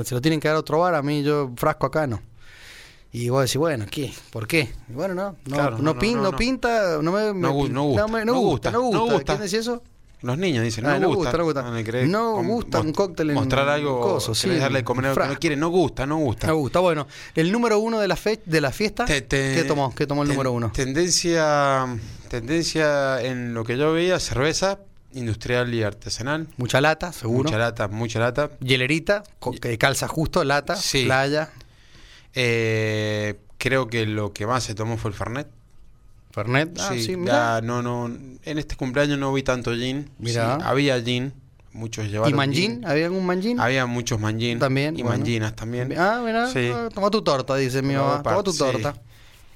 se, 0.03 0.15
lo 0.15 0.21
tienen 0.21 0.39
que 0.39 0.47
dar 0.47 0.57
a 0.57 0.59
otro 0.59 0.79
bar, 0.79 0.95
a 0.95 1.01
mí 1.01 1.23
yo 1.23 1.51
frasco 1.55 1.85
acá 1.85 2.07
no. 2.07 2.21
Y 3.11 3.29
vos 3.29 3.41
decís, 3.41 3.57
bueno, 3.57 3.85
¿qué? 3.89 4.13
¿Por 4.31 4.47
qué? 4.47 4.69
Y 4.87 4.93
bueno, 4.93 5.15
no, 5.15 5.35
no, 5.45 5.77
no, 5.77 5.97
pinta, 5.97 6.99
no 7.01 7.11
me, 7.11 7.33
no, 7.33 7.51
gusta, 7.53 7.73
no, 7.73 7.83
gusta, 7.85 8.25
no 8.25 8.39
gusta, 8.39 8.71
no 8.71 8.81
gusta. 9.05 9.33
¿Quién 9.33 9.41
decía 9.41 9.59
eso? 9.59 9.81
Los 10.21 10.37
niños 10.37 10.65
dicen, 10.65 10.83
no, 10.83 10.89
ah, 10.89 10.99
no 10.99 11.07
gusta, 11.15 11.37
no 11.37 11.45
gusta. 11.45 11.63
No, 12.05 12.43
gusta 12.43 12.81
un 12.81 12.91
cóctel 12.91 13.29
en 13.29 13.35
Mostrar 13.35 13.69
algo, 13.69 14.01
coso, 14.01 14.35
sí, 14.35 14.49
darle 14.49 14.83
comer 14.83 15.05
algo 15.07 15.21
que 15.21 15.27
no 15.27 15.39
quiere, 15.39 15.55
no 15.55 15.69
gusta, 15.69 16.05
no 16.05 16.17
gusta. 16.17 16.47
No 16.47 16.57
gusta, 16.57 16.79
bueno. 16.79 17.07
El 17.35 17.51
número 17.51 17.79
uno 17.79 17.99
de 17.99 18.07
la, 18.07 18.17
fe, 18.17 18.41
de 18.45 18.59
la 18.59 18.71
fiesta, 18.71 19.05
¿qué 19.05 19.65
tomó? 19.65 19.95
¿Qué 19.95 20.05
tomó 20.05 20.23
el 20.23 20.29
número 20.29 20.51
uno? 20.51 20.71
Tendencia, 20.73 21.87
tendencia 22.27 23.21
en 23.21 23.53
lo 23.53 23.63
que 23.63 23.77
yo 23.77 23.93
veía, 23.93 24.19
cerveza, 24.19 24.79
industrial 25.13 25.73
y 25.73 25.83
artesanal. 25.83 26.47
Mucha 26.57 26.81
lata, 26.81 27.11
seguro. 27.11 27.43
Mucha 27.43 27.57
lata, 27.57 27.87
mucha 27.87 28.19
lata. 28.19 28.51
Hielerita, 28.59 29.23
que 29.61 29.77
calza 29.77 30.07
justo, 30.07 30.43
lata, 30.43 30.77
playa. 31.05 31.49
Eh, 32.33 33.39
creo 33.57 33.87
que 33.87 34.05
lo 34.05 34.33
que 34.33 34.45
más 34.45 34.63
se 34.63 34.75
tomó 34.75 34.97
fue 34.97 35.11
el 35.11 35.17
Fernet. 35.17 35.47
Fernet, 36.31 36.77
ah, 36.79 36.91
sí, 36.95 37.15
no, 37.17 37.81
no, 37.81 38.05
en 38.05 38.57
este 38.57 38.75
cumpleaños 38.75 39.17
no 39.17 39.33
vi 39.33 39.41
tanto 39.41 39.73
gin. 39.73 40.11
Mira. 40.19 40.55
había 40.57 41.01
gin, 41.01 41.33
muchos 41.73 42.07
llevaron. 42.07 42.33
¿Y 42.33 42.37
manjín? 42.37 42.85
¿Había 42.85 43.05
algún 43.07 43.25
manjín? 43.25 43.59
Había 43.59 43.87
muchos 43.87 44.19
manjín. 44.19 44.59
También. 44.59 44.97
Y 44.97 45.03
manjinas 45.03 45.55
también. 45.55 45.93
Ah, 45.97 46.21
mira, 46.23 46.47
sí. 46.47 46.69
Ah, 46.73 46.89
toma 46.93 47.09
tu 47.09 47.23
torta, 47.23 47.55
dice 47.55 47.81
mi 47.81 47.95
mamá. 47.95 48.21
Toma 48.21 48.43
tu 48.43 48.55
torta. 48.55 48.95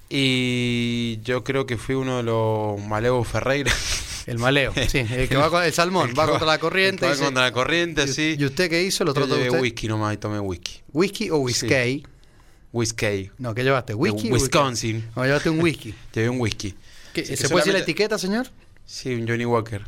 Y 0.09 1.19
yo 1.23 1.43
creo 1.43 1.65
que 1.65 1.77
fui 1.77 1.95
uno 1.95 2.17
de 2.17 2.23
los 2.23 2.79
Maleo 2.81 3.23
Ferreira. 3.23 3.71
El 4.25 4.39
maleo, 4.39 4.73
sí, 4.87 4.99
el 4.99 5.27
que 5.27 5.35
va 5.35 5.49
con 5.49 5.63
el 5.63 5.73
salmón, 5.73 6.13
va, 6.17 6.27
contra 6.27 6.47
la 6.47 6.57
corriente. 6.57 7.05
Va 7.05 7.15
contra 7.15 7.43
la 7.43 7.51
corriente, 7.51 8.07
sí. 8.07 8.35
¿Y 8.37 8.45
usted 8.45 8.69
qué 8.69 8.83
hizo? 8.83 9.03
¿Lo 9.03 9.13
trató 9.13 9.35
de 9.35 9.49
whisky 9.49 9.87
nomás 9.87 10.13
y 10.13 10.17
tomé 10.17 10.39
whisky. 10.39 10.81
¿Whisky 10.91 11.29
o 11.29 11.37
whisky? 11.37 12.03
Whisky. 12.71 13.29
No, 13.37 13.53
¿qué 13.53 13.63
llevaste? 13.63 13.93
¿Whisky? 13.93 14.31
Wisconsin. 14.31 15.09
No, 15.15 15.23
llevaste 15.23 15.49
un 15.49 15.61
whisky. 15.61 15.93
Llevé 16.13 16.29
un 16.29 16.39
whisky. 16.39 16.73
¿Se 17.13 17.47
puede 17.49 17.57
decir 17.57 17.73
la 17.73 17.79
etiqueta, 17.79 18.17
señor? 18.17 18.47
Sí, 18.85 19.13
un 19.13 19.27
Johnny 19.27 19.45
Walker. 19.45 19.83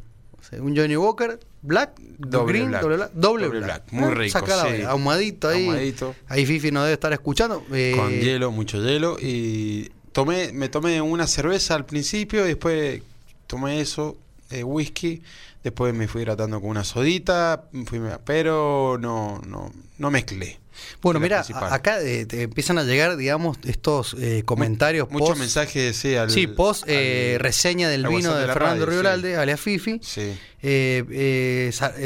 Un 0.59 0.77
Johnny 0.77 0.95
Walker 0.95 1.39
black, 1.65 1.99
doble 2.19 2.53
green, 2.53 2.69
black. 2.69 2.81
doble 2.81 2.97
black, 2.97 3.11
doble, 3.13 3.49
black. 3.49 3.83
Muy 3.91 4.03
ah, 4.03 4.11
rico, 4.11 4.39
sí. 4.45 4.81
ahumadito 4.83 5.49
ahí. 5.49 5.65
Ahumadito. 5.67 6.15
Ahí 6.27 6.45
Fifi 6.45 6.71
no 6.71 6.83
debe 6.83 6.93
estar 6.93 7.11
escuchando. 7.13 7.65
Eh, 7.73 7.93
Con 7.95 8.11
hielo, 8.11 8.51
mucho 8.51 8.81
hielo 8.81 9.17
y 9.19 9.91
tomé, 10.11 10.51
me 10.53 10.69
tomé 10.69 11.01
una 11.01 11.27
cerveza 11.27 11.75
al 11.75 11.85
principio, 11.85 12.45
y 12.45 12.49
después 12.49 13.01
tomé 13.47 13.81
eso, 13.81 14.17
eh, 14.49 14.63
whisky, 14.63 15.21
después 15.63 15.93
me 15.93 16.07
fui 16.07 16.21
hidratando 16.21 16.61
con 16.61 16.69
una 16.69 16.83
sodita, 16.83 17.65
fui, 17.85 17.99
pero 18.23 18.97
no, 18.99 19.41
no, 19.45 19.71
no 19.97 20.11
mezclé. 20.11 20.59
Bueno, 21.01 21.19
mira, 21.19 21.45
acá 21.71 22.01
eh, 22.01 22.25
te 22.25 22.43
empiezan 22.43 22.77
a 22.77 22.83
llegar, 22.83 23.15
digamos, 23.17 23.57
estos 23.63 24.15
eh, 24.19 24.43
comentarios. 24.45 25.09
Muchos 25.09 25.37
mensajes, 25.37 25.95
sí, 25.95 26.15
al, 26.15 26.29
Sí, 26.29 26.47
post 26.47 26.83
eh, 26.87 27.37
reseña 27.39 27.89
del 27.89 28.07
vino 28.07 28.35
de, 28.35 28.45
Fernando 28.47 28.85
Rioralde, 28.85 29.37
alias 29.37 29.59
Fifi. 29.59 29.99
Sí. 30.03 30.37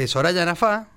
Soraya 0.06 0.44
Nafá 0.44 0.88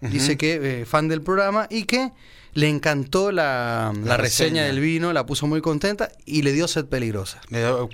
dice 0.00 0.36
que 0.36 0.84
fan 0.88 1.08
del 1.08 1.22
programa 1.22 1.66
y 1.70 1.84
que 1.84 2.12
le 2.54 2.68
encantó 2.68 3.32
la, 3.32 3.92
reseña. 4.16 4.64
del 4.64 4.80
vino, 4.80 5.12
la 5.12 5.26
puso 5.26 5.46
muy 5.46 5.60
contenta 5.60 6.10
y 6.24 6.42
le 6.42 6.52
dio 6.52 6.68
sed 6.68 6.86
peligrosa. 6.86 7.40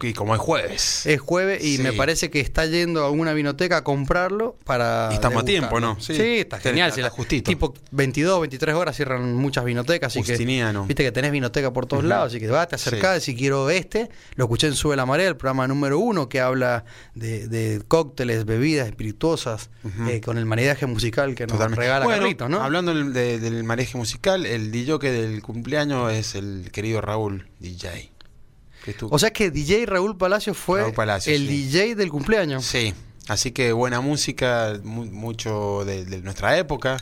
Y 0.02 0.12
como 0.12 0.34
es 0.34 0.40
jueves. 0.40 1.06
Es 1.06 1.20
jueves 1.20 1.64
y 1.64 1.78
me 1.78 1.92
parece 1.92 2.30
que 2.30 2.40
está 2.40 2.66
yendo 2.66 3.02
a 3.02 3.06
alguna 3.06 3.32
vinoteca 3.32 3.78
a 3.78 3.84
comprarlo 3.84 4.56
para. 4.64 5.08
Y 5.11 5.14
estamos 5.14 5.42
a 5.42 5.46
tiempo, 5.46 5.80
¿no? 5.80 6.00
Sí, 6.00 6.38
está 6.38 6.58
genial. 6.58 6.92
Está, 6.94 7.11
justito. 7.11 7.50
Tipo 7.50 7.75
22, 7.90 8.40
23 8.40 8.75
horas 8.75 8.96
cierran 8.96 9.34
muchas 9.34 9.64
vinotecas. 9.64 10.12
Así 10.12 10.23
que, 10.23 10.37
viste 10.37 11.02
que 11.02 11.12
tenés 11.12 11.32
vinoteca 11.32 11.73
por 11.73 11.87
todos 11.87 12.04
lados, 12.04 12.28
así 12.28 12.40
que 12.40 12.46
va, 12.49 12.66
te 12.66 12.76
acercás 12.76 13.23
si 13.23 13.34
quiero 13.34 13.70
este. 13.70 14.08
Lo 14.37 14.44
escuché 14.44 14.66
en 14.66 14.75
Sube 14.75 14.96
la 14.96 15.06
Marea, 15.06 15.28
el 15.28 15.37
programa 15.37 15.66
número 15.66 15.99
uno 15.99 16.28
que 16.28 16.40
habla 16.40 16.84
de, 17.14 17.82
cócteles, 17.88 18.44
bebidas 18.44 18.87
espirituosas, 18.87 19.70
eh, 20.08 20.20
con 20.20 20.38
el 20.38 20.46
maridaje 20.46 20.87
musical 20.87 21.34
que 21.34 21.46
nos 21.46 21.58
regala 21.75 22.06
Carlitos, 22.06 22.49
¿no? 22.49 22.62
Hablando 22.62 22.94
del, 22.94 23.12
del 23.12 23.64
maridaje 23.64 23.99
musical, 23.99 24.43
el 24.46 24.70
DJ 24.70 24.98
del 24.98 25.42
cumpleaños 25.42 26.12
es 26.12 26.34
el 26.34 26.70
querido 26.72 27.00
Raúl 27.00 27.48
DJ. 27.60 28.10
o 29.02 29.18
sea 29.18 29.32
que 29.32 29.50
DJ 29.50 29.86
Raúl 29.86 30.16
Palacio 30.16 30.54
fue 30.54 30.92
el 31.26 31.46
DJ 31.46 31.94
del 31.94 32.10
cumpleaños. 32.10 32.64
Sí, 32.64 32.94
así 33.28 33.52
que 33.52 33.72
buena 33.72 34.00
música, 34.00 34.78
mucho 34.82 35.84
de, 35.84 36.04
nuestra 36.22 36.58
época. 36.58 36.98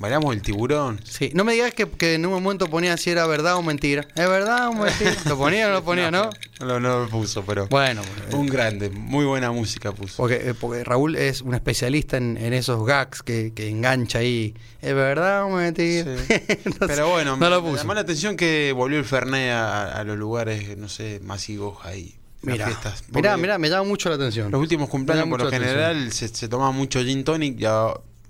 Bailamos 0.00 0.34
el 0.34 0.40
tiburón. 0.40 0.98
Sí, 1.04 1.30
no 1.34 1.44
me 1.44 1.52
digas 1.52 1.74
que, 1.74 2.14
en 2.14 2.24
un 2.24 2.32
momento 2.32 2.68
ponía 2.68 2.96
si 2.96 3.10
era 3.10 3.26
verdad 3.26 3.56
o 3.56 3.62
mentira. 3.62 4.08
¿Es 4.14 4.26
verdad 4.30 4.68
o 4.68 4.72
mentira? 4.72 5.14
¿Lo 5.26 5.36
ponía 5.36 5.66
o 5.66 5.68
no 5.68 5.74
lo 5.74 5.84
ponía, 5.84 6.10
no? 6.10 6.30
No, 6.58 6.80
no, 6.80 7.00
lo 7.00 7.08
puso, 7.10 7.44
pero. 7.44 7.66
Bueno, 7.66 8.00
un 8.32 8.46
grande, 8.46 8.88
muy 8.88 9.26
buena 9.26 9.52
música 9.52 9.92
puso. 9.92 10.16
Porque, 10.16 10.36
eh, 10.36 10.54
porque 10.58 10.84
Raúl 10.84 11.16
es 11.16 11.42
un 11.42 11.52
especialista 11.52 12.16
en, 12.16 12.38
esos 12.38 12.86
gags 12.86 13.22
que, 13.22 13.52
engancha 13.58 14.20
ahí. 14.20 14.54
¿Es 14.80 14.94
verdad 14.94 15.44
o 15.44 15.50
mentira? 15.50 16.16
pero 16.86 17.10
bueno, 17.10 17.36
no 17.36 17.50
lo 17.50 17.60
puso. 17.60 17.72
me 17.72 17.78
llamó 17.80 17.92
la 17.92 18.00
atención 18.00 18.38
que 18.38 18.72
volvió 18.74 18.98
el 18.98 19.04
Fernet 19.04 19.52
a, 19.52 20.02
los 20.04 20.16
lugares, 20.16 20.78
no 20.78 20.88
sé, 20.88 21.20
masivos 21.22 21.76
ahí. 21.84 22.16
Mira, 22.40 22.64
fiestas. 22.64 23.04
mira, 23.12 23.36
mira, 23.36 23.58
me 23.58 23.68
llama 23.68 23.86
mucho 23.86 24.08
la 24.08 24.14
atención. 24.14 24.50
Los 24.50 24.62
últimos 24.62 24.88
cumpleaños, 24.88 25.28
por 25.28 25.42
lo 25.42 25.50
general, 25.50 26.10
se, 26.10 26.28
se 26.28 26.48
tomaba 26.48 26.70
mucho 26.70 27.04
gin 27.04 27.22
tonic 27.22 27.60
y 27.60 27.66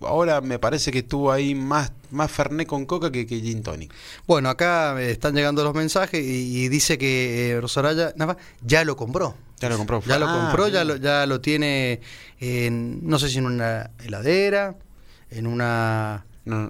ahora 0.01 0.41
me 0.41 0.59
parece 0.59 0.91
que 0.91 1.01
estuvo 1.01 1.33
ahí 1.33 1.55
más, 1.55 1.93
más 2.11 2.31
Fernet 2.31 2.67
con 2.67 2.87
coca 2.87 3.11
que, 3.11 3.27
que 3.27 3.41
gin 3.41 3.63
tonic. 3.63 3.93
Bueno, 4.27 4.49
acá 4.49 5.01
eh, 5.01 5.11
están 5.11 5.35
llegando 5.35 5.65
los 5.65 5.75
mensajes 5.75 6.25
y, 6.25 6.69
dice 6.69 6.99
que 6.99 7.51
eh, 7.51 7.61
Rosaraya 7.61 8.15
ya 8.63 8.85
lo 8.85 8.97
compró. 8.97 9.35
Ya 9.61 9.69
lo 9.69 9.77
compró. 9.77 10.03
Ya 10.07 10.19
lo 10.19 10.27
ah, 10.27 10.41
compró, 10.41 10.69
ya 10.69 10.85
lo, 10.85 10.97
ya 10.97 11.27
lo 11.27 11.41
tiene 11.41 12.01
en, 12.39 13.07
no 13.07 13.19
sé 13.19 13.29
si 13.29 13.39
en 13.39 13.47
una 13.47 13.91
heladera, 14.03 14.77
en 15.31 15.47
una 15.47 16.25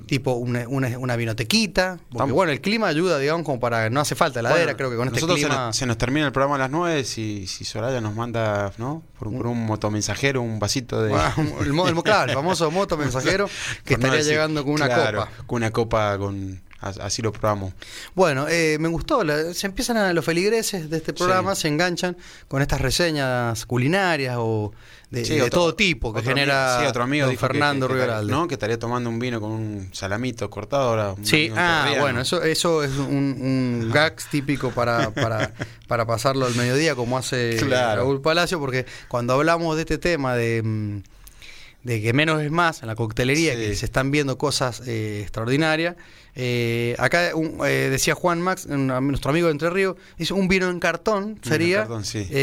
Tipo 0.06 0.32
una, 0.32 0.68
una, 0.68 0.98
una, 0.98 1.16
vinotequita. 1.16 1.98
Porque 2.10 2.32
bueno, 2.32 2.52
el 2.52 2.60
clima 2.60 2.88
ayuda, 2.88 3.18
digamos, 3.18 3.44
como 3.44 3.60
para. 3.60 3.90
No 3.90 4.00
hace 4.00 4.14
falta 4.14 4.40
heladera, 4.40 4.76
creo 4.76 4.90
que 4.90 4.96
con 4.96 5.08
este 5.08 5.20
clima. 5.20 5.72
Se 5.72 5.86
nos, 5.86 5.98
termina 5.98 6.26
el 6.26 6.32
programa 6.32 6.56
a 6.56 6.58
las 6.58 6.70
9 6.70 7.04
si, 7.04 7.46
si 7.46 7.64
Soraya 7.64 8.00
nos 8.00 8.14
manda, 8.14 8.72
¿no? 8.78 9.02
Por, 9.18 9.28
un 9.28 9.66
motomensajero, 9.66 10.42
un 10.42 10.58
vasito 10.58 11.02
de. 11.02 11.12
el, 11.12 12.02
claro, 12.02 12.30
el 12.30 12.36
famoso 12.36 12.70
motomensajero 12.70 13.48
que 13.84 13.94
estaría 13.94 14.22
llegando 14.22 14.64
con 14.64 14.74
una 14.74 14.88
copa. 14.88 15.28
Con 15.46 15.56
una 15.56 15.70
copa 15.70 16.18
con. 16.18 16.62
Así 16.80 17.20
lo 17.20 17.30
probamos. 17.32 17.74
Bueno, 18.14 18.46
eh, 18.48 18.78
me 18.80 18.88
gustó. 18.88 19.22
se 19.52 19.66
empiezan 19.66 19.98
a, 19.98 20.12
los 20.12 20.24
feligreses 20.24 20.88
de 20.88 20.96
este 20.96 21.12
programa, 21.12 21.54
se 21.54 21.68
enganchan 21.68 22.16
con 22.48 22.62
estas 22.62 22.80
reseñas 22.80 23.66
culinarias 23.66 24.36
o 24.38 24.72
de, 25.10 25.50
todo 25.50 25.74
tipo 25.74 26.14
que 26.14 26.22
genera 26.22 26.86
otro 26.88 27.02
amigo 27.02 27.28
Fernando 27.36 27.88
que, 27.88 28.06
¿no? 28.26 28.46
que 28.46 28.54
estaría 28.54 28.78
tomando 28.78 29.10
un 29.10 29.18
vino 29.18 29.40
con 29.40 29.50
un 29.50 29.90
salamito 29.92 30.48
cortado 30.48 30.88
ahora. 30.88 31.14
Sí, 31.22 31.50
ah, 31.56 31.92
bueno, 31.98 32.20
eso, 32.20 32.42
eso 32.42 32.82
es 32.82 32.92
un, 32.92 33.36
un 33.40 33.90
gags 33.92 34.28
típico 34.30 34.70
para, 34.70 35.10
para, 35.10 35.52
para 35.88 36.06
pasarlo 36.06 36.46
al 36.46 36.54
mediodía 36.54 36.94
como 36.94 37.18
hace 37.18 37.58
Raúl 37.60 38.22
Palacio, 38.22 38.58
porque 38.60 38.86
cuando 39.08 39.34
hablamos 39.34 39.76
de 39.76 39.82
este 39.82 39.98
tema 39.98 40.34
de... 40.34 41.02
Mm, 41.82 41.86
de 41.86 42.02
que 42.02 42.12
menos 42.12 42.42
es 42.42 42.50
más 42.50 42.82
en 42.82 42.88
la 42.88 42.94
coctelería, 42.94 43.54
que 43.54 43.74
se 43.74 43.84
están 43.84 44.10
viendo 44.10 44.38
cosas 44.38 44.82
eh, 44.86 45.20
extraordinarias. 45.22 45.96
Eh, 46.34 46.94
acá 46.98 47.30
eh, 47.30 47.88
decía 47.90 48.14
Juan 48.14 48.40
Max, 48.40 48.66
nuestro 48.66 49.30
amigo 49.30 49.46
de 49.48 49.52
Entre 49.52 49.70
Ríos, 49.70 49.96
dice 50.16 50.34
un 50.34 50.48
vino 50.48 50.70
en 50.70 50.78
cartón 50.78 51.38
sería 51.42 51.86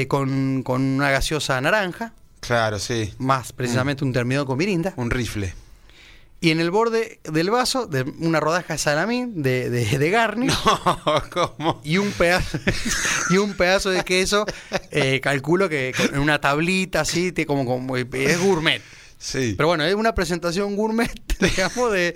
con, 0.08 0.64
con, 0.64 0.82
una 0.82 1.10
gaseosa 1.10 1.60
naranja. 1.62 2.14
Claro, 2.40 2.80
sí. 2.80 3.14
Más 3.18 3.52
precisamente 3.52 4.04
un 4.04 4.14
terminado 4.14 4.46
con 4.46 4.58
mirinda. 4.58 4.94
Un 4.98 5.10
rifle. 5.10 5.54
Y 6.40 6.52
en 6.52 6.60
el 6.60 6.70
borde 6.70 7.20
del 7.24 7.50
vaso, 7.50 7.88
de 7.88 8.04
una 8.20 8.40
rodaja 8.40 8.74
de 8.74 8.78
salamín, 8.78 9.42
de, 9.42 9.72
de, 9.72 9.98
de 9.98 10.10
garnish. 10.12 10.54
No, 10.86 11.24
¿cómo? 11.32 11.82
Y 11.84 11.98
un 11.98 12.12
pedazo, 12.12 12.60
y 13.32 13.38
un 13.38 13.56
pedazo 13.56 13.90
de 13.90 14.04
queso, 14.04 14.46
calculo 15.22 15.68
que 15.68 15.94
en 16.14 16.20
una 16.20 16.40
tablita 16.40 17.02
así, 17.02 17.34
como, 17.46 17.66
como 17.66 17.98
es 17.98 18.40
gourmet. 18.40 18.84
Sí. 19.20 19.56
Pero 19.58 19.68
bueno, 19.68 19.84
es 19.84 19.96
una 19.96 20.14
presentación 20.14 20.76
gourmet, 20.76 21.12
digamos, 21.40 21.92
de, 21.92 22.14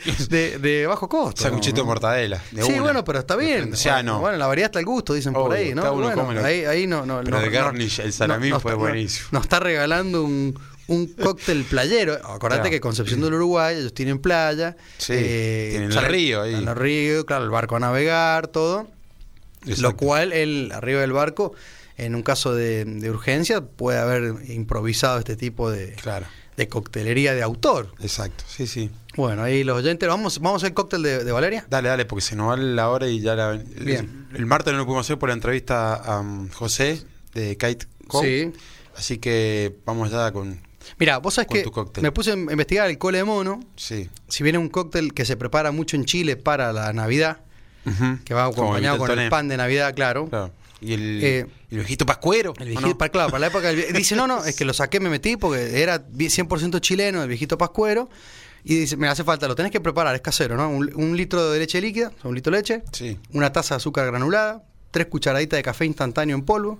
de, 0.59 0.85
bajo 0.85 1.09
costo. 1.09 1.41
Sanguchito 1.41 1.81
de 1.81 1.83
mortadela. 1.83 2.41
sí, 2.51 2.79
bueno, 2.79 3.03
pero 3.03 3.19
está 3.19 3.35
bien. 3.35 3.71
Bueno, 4.19 4.37
la 4.37 4.47
variedad 4.47 4.67
está 4.67 4.79
al 4.79 4.85
gusto, 4.85 5.13
dicen 5.13 5.33
por 5.33 5.51
ahí, 5.53 5.73
¿no? 5.73 5.93
Bueno, 5.93 6.45
ahí, 6.45 6.65
ahí 6.65 6.87
no, 6.87 7.05
no. 7.05 7.21
Pero 7.23 7.39
de 7.39 7.49
garnish, 7.49 7.99
el 7.99 8.13
salamín 8.13 8.59
fue 8.59 8.75
buenísimo. 8.75 9.29
Nos 9.31 9.43
está 9.43 9.59
regalando 9.59 10.23
un, 10.23 10.57
un 10.87 11.07
cóctel 11.07 11.63
playero. 11.63 12.13
Acordate 12.13 12.69
que 12.69 12.79
Concepción 12.79 13.21
del 13.21 13.33
Uruguay, 13.33 13.77
ellos 13.77 13.93
tienen 13.93 14.19
playa. 14.19 14.77
Sí, 14.97 15.13
eh, 15.15 15.67
tienen 15.71 15.91
el 15.91 16.05
río 16.05 16.41
ahí. 16.43 16.53
el 16.53 16.75
río, 16.75 17.25
claro, 17.25 17.45
el 17.45 17.49
barco 17.49 17.77
a 17.77 17.79
navegar, 17.79 18.47
todo. 18.47 18.87
Lo 19.65 19.95
cual, 19.95 20.33
el, 20.33 20.71
arriba 20.71 21.01
del 21.01 21.13
barco, 21.13 21.53
en 21.97 22.15
un 22.15 22.23
caso 22.23 22.53
de, 22.53 22.85
de 22.85 23.09
urgencia, 23.09 23.61
puede 23.61 23.99
haber 23.99 24.35
improvisado 24.49 25.19
este 25.19 25.35
tipo 25.35 25.69
de, 25.69 25.93
claro 26.01 26.25
de 26.61 26.69
coctelería 26.69 27.33
de 27.33 27.41
autor. 27.41 27.91
Exacto, 27.99 28.43
sí, 28.47 28.67
sí. 28.67 28.91
Bueno, 29.15 29.43
ahí 29.43 29.63
los 29.63 29.77
oyentes, 29.77 30.07
¿vamos, 30.07 30.39
vamos 30.39 30.63
al 30.63 30.73
cóctel 30.73 31.01
de, 31.01 31.31
Valeria? 31.31 31.65
Dale, 31.69 31.89
dale, 31.89 32.05
porque 32.05 32.21
se 32.21 32.35
nos 32.35 32.49
va 32.49 32.57
la 32.57 32.89
hora 32.89 33.07
y 33.07 33.19
ya 33.19 33.35
la... 33.35 33.53
Bien. 33.53 34.27
El, 34.33 34.45
martes 34.45 34.71
no 34.71 34.79
lo 34.79 34.85
pudimos 34.85 35.05
hacer 35.05 35.17
por 35.17 35.29
la 35.29 35.33
entrevista 35.33 35.95
a 35.95 36.19
um, 36.19 36.49
José 36.49 37.03
de 37.33 37.57
Kite 37.57 37.87
Co. 38.07 38.21
Sí. 38.21 38.53
Así 38.95 39.17
que 39.17 39.75
vamos 39.85 40.11
ya 40.11 40.31
con... 40.31 40.61
Mira, 40.97 41.17
vos 41.17 41.33
sabés 41.33 41.49
que 41.49 42.01
me 42.01 42.11
puse 42.11 42.31
a 42.31 42.33
investigar 42.35 42.89
el 42.89 42.97
cole 42.97 43.19
de 43.19 43.23
mono. 43.23 43.59
Sí. 43.75 44.09
Si 44.27 44.43
viene 44.43 44.59
un 44.59 44.69
cóctel 44.69 45.13
que 45.13 45.25
se 45.25 45.37
prepara 45.37 45.71
mucho 45.71 45.95
en 45.95 46.05
Chile 46.05 46.37
para 46.37 46.71
la 46.73 46.93
Navidad, 46.93 47.39
que 48.23 48.33
va 48.33 48.45
acompañado 48.45 48.99
con 48.99 49.17
el 49.17 49.29
pan 49.29 49.47
de 49.47 49.57
Navidad, 49.57 49.93
claro. 49.95 50.27
claro 50.27 50.60
¿Y 50.81 50.93
el, 50.93 51.23
eh, 51.23 51.45
viejito 51.69 52.05
pascuero? 52.05 52.53
El 52.59 52.69
viejito, 52.69 52.97
claro, 52.97 53.29
para 53.29 53.39
la 53.39 53.47
época 53.47 53.69
dice, 53.71 54.15
no, 54.15 54.25
no, 54.25 54.43
es 54.43 54.55
que 54.55 54.65
lo 54.65 54.73
saqué, 54.73 54.99
me 54.99 55.09
metí 55.09 55.37
porque 55.37 55.81
era 55.81 56.07
100% 56.07 56.81
chileno, 56.81 57.21
el 57.21 57.29
viejito 57.29 57.57
pascuero. 57.57 58.09
Y 58.63 58.75
dice, 58.75 58.97
me 58.97 59.07
hace 59.07 59.23
falta, 59.23 59.47
lo 59.47 59.55
tenés 59.55 59.71
que 59.71 59.79
preparar, 59.79 60.13
es 60.13 60.21
casero, 60.21 60.55
¿no? 60.55 60.69
Un, 60.69 61.17
litro 61.17 61.51
de 61.51 61.59
leche 61.59 61.81
líquida, 61.81 62.11
un 62.23 62.35
litro 62.35 62.51
de 62.51 62.59
leche, 62.59 62.83
sí. 62.91 63.17
una 63.33 63.51
taza 63.51 63.75
de 63.75 63.77
azúcar 63.77 64.05
granulada, 64.07 64.63
tres 64.91 65.07
cucharaditas 65.07 65.57
de 65.57 65.63
café 65.63 65.85
instantáneo 65.85 66.35
en 66.35 66.43
polvo, 66.43 66.79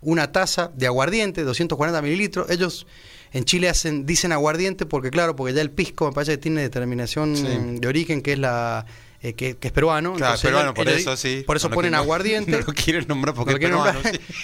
una 0.00 0.32
taza 0.32 0.72
de 0.74 0.86
aguardiente, 0.86 1.44
240 1.44 2.02
mililitros. 2.02 2.50
Ellos 2.50 2.86
en 3.32 3.44
Chile 3.44 3.68
hacen, 3.68 4.04
dicen 4.04 4.32
aguardiente 4.32 4.84
porque, 4.84 5.10
claro, 5.10 5.36
porque 5.36 5.54
ya 5.54 5.62
el 5.62 5.70
pisco 5.70 6.06
me 6.06 6.12
parece 6.12 6.32
que 6.32 6.38
tiene 6.38 6.60
determinación 6.60 7.80
de 7.80 7.88
origen, 7.88 8.20
que 8.20 8.32
es 8.32 8.38
la 8.38 8.84
eh, 9.22 9.34
que, 9.34 9.56
es 9.60 9.72
peruano. 9.72 10.14
Claro, 10.14 10.40
peruano, 10.40 10.74
por 10.74 10.88
eso 10.88 11.16
sí. 11.16 11.44
Por 11.46 11.56
eso 11.56 11.70
ponen 11.70 11.94
aguardiente. 11.94 12.50
No 12.50 12.58
lo 12.58 12.72
quieren 12.72 13.04
nombrar 13.08 13.34
porque 13.34 13.54
es 13.54 13.58
peruano. 13.58 14.00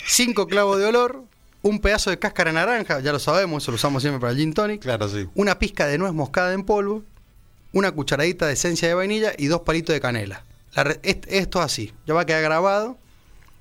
Cinco 0.07 0.47
clavos 0.47 0.79
de 0.79 0.87
olor, 0.87 1.25
un 1.63 1.81
pedazo 1.81 2.11
de 2.11 2.19
cáscara 2.19 2.53
naranja, 2.53 3.01
ya 3.01 3.13
lo 3.13 3.19
sabemos, 3.19 3.65
eso 3.65 3.73
lo 3.73 3.77
usamos 3.77 4.03
siempre 4.03 4.21
para 4.21 4.33
el 4.33 4.39
gin 4.39 4.55
tonic. 4.55 4.83
Claro, 4.83 5.09
sí. 5.09 5.27
Una 5.35 5.59
pizca 5.59 5.87
de 5.87 5.99
nuez 5.99 6.13
moscada 6.13 6.53
en 6.53 6.65
polvo, 6.65 7.03
una 7.73 7.91
cucharadita 7.93 8.47
de 8.47 8.53
esencia 8.53 8.89
de 8.89 8.95
vainilla 8.95 9.33
y 9.37 9.47
dos 9.47 9.63
palitos 9.63 9.93
de 9.93 10.01
canela. 10.01 10.45
esto 11.03 11.59
es 11.59 11.65
así, 11.65 11.93
ya 12.07 12.15
va 12.15 12.23
a 12.23 12.27
quedar 12.27 12.43
grabado 12.43 12.97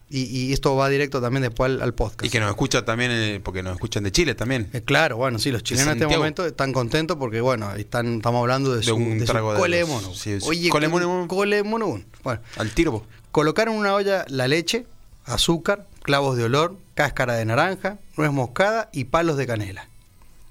y, 0.09 0.53
esto 0.53 0.75
va 0.75 0.87
directo 0.87 1.21
también 1.21 1.43
después 1.43 1.81
al, 1.81 1.93
podcast. 1.93 2.25
Y 2.25 2.29
que 2.29 2.39
nos 2.39 2.49
escucha 2.49 2.85
también, 2.85 3.11
eh, 3.11 3.41
porque 3.43 3.61
nos 3.61 3.73
escuchan 3.73 4.03
de 4.03 4.11
Chile 4.11 4.35
también. 4.35 4.69
Eh, 4.71 4.81
claro, 4.81 5.17
bueno, 5.17 5.37
sí, 5.37 5.51
los 5.51 5.63
chilenos 5.63 5.95
en 5.95 6.01
este 6.01 6.15
momento 6.15 6.45
están 6.45 6.71
contentos 6.71 7.17
porque, 7.17 7.41
bueno, 7.41 7.73
están, 7.75 8.17
estamos 8.17 8.39
hablando 8.39 8.73
de, 8.73 8.83
su, 8.83 8.95
un 8.95 9.23
trago 9.25 9.53
de 9.53 9.59
cole 9.59 9.85
mono. 9.85 10.11
Oye, 10.43 10.69
cole 10.69 10.87
mono. 10.87 11.27
Cole 11.27 11.63
mono. 11.63 12.01
Bueno, 12.23 12.41
al 12.55 12.71
tiro. 12.71 13.05
Colocar 13.31 13.67
en 13.67 13.75
una 13.75 13.93
olla 13.93 14.25
la 14.29 14.47
leche, 14.47 14.85
azúcar, 15.25 15.87
clavos 16.03 16.37
de 16.37 16.45
olor, 16.45 16.77
cáscara 16.95 17.33
de 17.35 17.43
naranja, 17.43 17.99
nuez 18.15 18.31
moscada 18.31 18.89
y 18.93 19.05
palos 19.05 19.35
de 19.35 19.45
canela. 19.45 19.89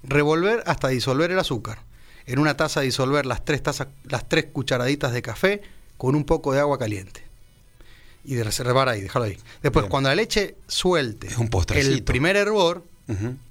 Revolver 0.03 0.63
hasta 0.67 0.89
disolver 0.89 1.31
el 1.31 1.39
azúcar. 1.39 1.79
En 2.27 2.37
una 2.39 2.57
taza 2.57 2.81
disolver 2.81 3.25
las 3.25 3.43
tres, 3.43 3.63
tazas, 3.63 3.87
las 4.03 4.29
tres 4.29 4.45
cucharaditas 4.53 5.13
de 5.13 5.21
café 5.23 5.61
con 5.97 6.13
un 6.15 6.25
poco 6.25 6.53
de 6.53 6.59
agua 6.59 6.77
caliente 6.77 7.26
y 8.27 8.35
de 8.35 8.43
reservar 8.43 8.89
ahí, 8.89 9.01
dejarlo 9.01 9.25
ahí. 9.25 9.37
Después, 9.63 9.85
cuando 9.85 10.09
la 10.09 10.15
leche 10.15 10.55
suelte 10.67 11.29
un 11.37 11.49
el 11.73 12.03
primer 12.03 12.35
hervor, 12.35 12.83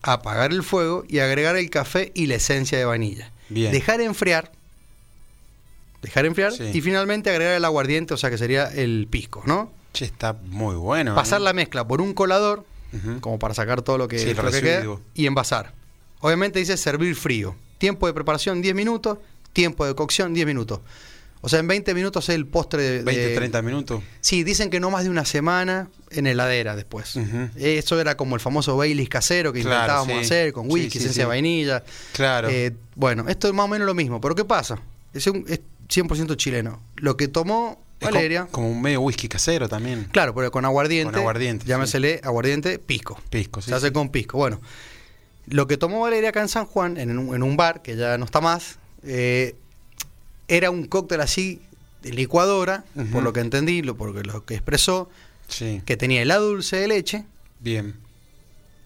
apagar 0.02 0.52
el 0.52 0.62
fuego 0.62 1.04
y 1.08 1.18
agregar 1.20 1.56
el 1.56 1.70
café 1.70 2.12
y 2.14 2.26
la 2.26 2.34
esencia 2.34 2.76
de 2.76 2.84
vainilla. 2.84 3.32
Dejar 3.48 4.02
enfriar. 4.02 4.52
Dejar 6.02 6.26
enfriar 6.26 6.52
y 6.74 6.80
finalmente 6.82 7.30
agregar 7.30 7.54
el 7.54 7.64
aguardiente, 7.64 8.12
o 8.12 8.16
sea 8.18 8.28
que 8.28 8.36
sería 8.36 8.66
el 8.66 9.08
pisco, 9.10 9.42
¿no? 9.46 9.72
Che, 9.94 10.04
está 10.04 10.34
muy 10.34 10.74
bueno. 10.74 11.14
Pasar 11.14 11.40
¿eh? 11.40 11.44
la 11.44 11.54
mezcla 11.54 11.88
por 11.88 12.02
un 12.02 12.12
colador, 12.12 12.66
como 13.20 13.38
para 13.38 13.54
sacar 13.54 13.80
todo 13.80 13.96
lo 13.96 14.08
que, 14.08 14.34
lo 14.34 14.50
que 14.50 14.60
queda, 14.60 14.84
y 15.14 15.26
envasar. 15.26 15.72
Obviamente 16.20 16.58
dice 16.58 16.76
servir 16.76 17.16
frío. 17.16 17.56
Tiempo 17.78 18.06
de 18.06 18.12
preparación 18.12 18.60
10 18.60 18.74
minutos, 18.74 19.18
tiempo 19.54 19.86
de 19.86 19.94
cocción 19.94 20.34
10 20.34 20.46
minutos. 20.46 20.80
O 21.46 21.48
sea, 21.48 21.60
en 21.60 21.68
20 21.68 21.94
minutos 21.94 22.28
es 22.28 22.34
el 22.34 22.44
postre 22.44 22.82
de... 22.82 23.02
20, 23.04 23.36
30 23.36 23.62
minutos. 23.62 24.02
Sí, 24.20 24.42
dicen 24.42 24.68
que 24.68 24.80
no 24.80 24.90
más 24.90 25.04
de 25.04 25.10
una 25.10 25.24
semana 25.24 25.88
en 26.10 26.26
heladera 26.26 26.74
después. 26.74 27.16
Eso 27.54 28.00
era 28.00 28.16
como 28.16 28.34
el 28.34 28.40
famoso 28.40 28.76
Baileys 28.76 29.08
casero 29.08 29.52
que 29.52 29.60
intentábamos 29.60 30.24
hacer 30.24 30.52
con 30.52 30.68
whisky, 30.68 30.98
esencia 30.98 31.22
de 31.22 31.28
vainilla. 31.28 31.84
Claro. 32.14 32.48
Eh, 32.50 32.72
bueno, 32.96 33.26
esto 33.28 33.46
es 33.46 33.54
más 33.54 33.66
o 33.66 33.68
menos 33.68 33.86
lo 33.86 33.94
mismo. 33.94 34.20
Pero 34.20 34.34
¿qué 34.34 34.44
pasa? 34.44 34.80
Es, 35.14 35.24
un, 35.28 35.44
es 35.46 35.60
100% 35.88 36.36
chileno. 36.36 36.82
Lo 36.96 37.16
que 37.16 37.28
tomó 37.28 37.80
Valeria... 38.00 38.48
Como, 38.50 38.68
un 38.68 38.82
medio 38.82 39.02
whisky 39.02 39.28
casero 39.28 39.68
también. 39.68 40.08
Claro, 40.10 40.34
pero 40.34 40.50
con 40.50 40.64
aguardiente. 40.64 41.12
Con 41.12 41.20
aguardiente. 41.20 41.64
Llámesele 41.64 42.22
aguardiente 42.24 42.80
pisco. 42.80 43.20
Pisco, 43.30 43.62
sí. 43.62 43.70
Se 43.70 43.76
hace 43.76 43.92
con 43.92 44.08
pisco. 44.08 44.36
Bueno, 44.36 44.60
lo 45.46 45.68
que 45.68 45.76
tomó 45.76 46.00
Valeria 46.00 46.30
acá 46.30 46.40
en 46.40 46.48
San 46.48 46.66
Juan, 46.66 46.96
en 46.96 47.16
un, 47.16 47.36
en 47.36 47.44
un 47.44 47.56
bar 47.56 47.82
que 47.82 47.94
ya 47.94 48.18
no 48.18 48.24
está 48.24 48.40
más... 48.40 48.80
Eh, 49.04 49.54
era 50.48 50.70
un 50.70 50.86
cóctel 50.86 51.20
así 51.20 51.60
de 52.02 52.12
licuadora, 52.12 52.84
por 53.12 53.22
lo 53.22 53.32
que 53.32 53.40
entendí, 53.40 53.82
lo, 53.82 53.96
porque 53.96 54.22
lo 54.22 54.44
que 54.44 54.54
expresó, 54.54 55.08
que 55.84 55.96
tenía 55.96 56.22
helado 56.22 56.48
dulce 56.48 56.76
de 56.76 56.88
leche. 56.88 57.24
Bien. 57.60 57.94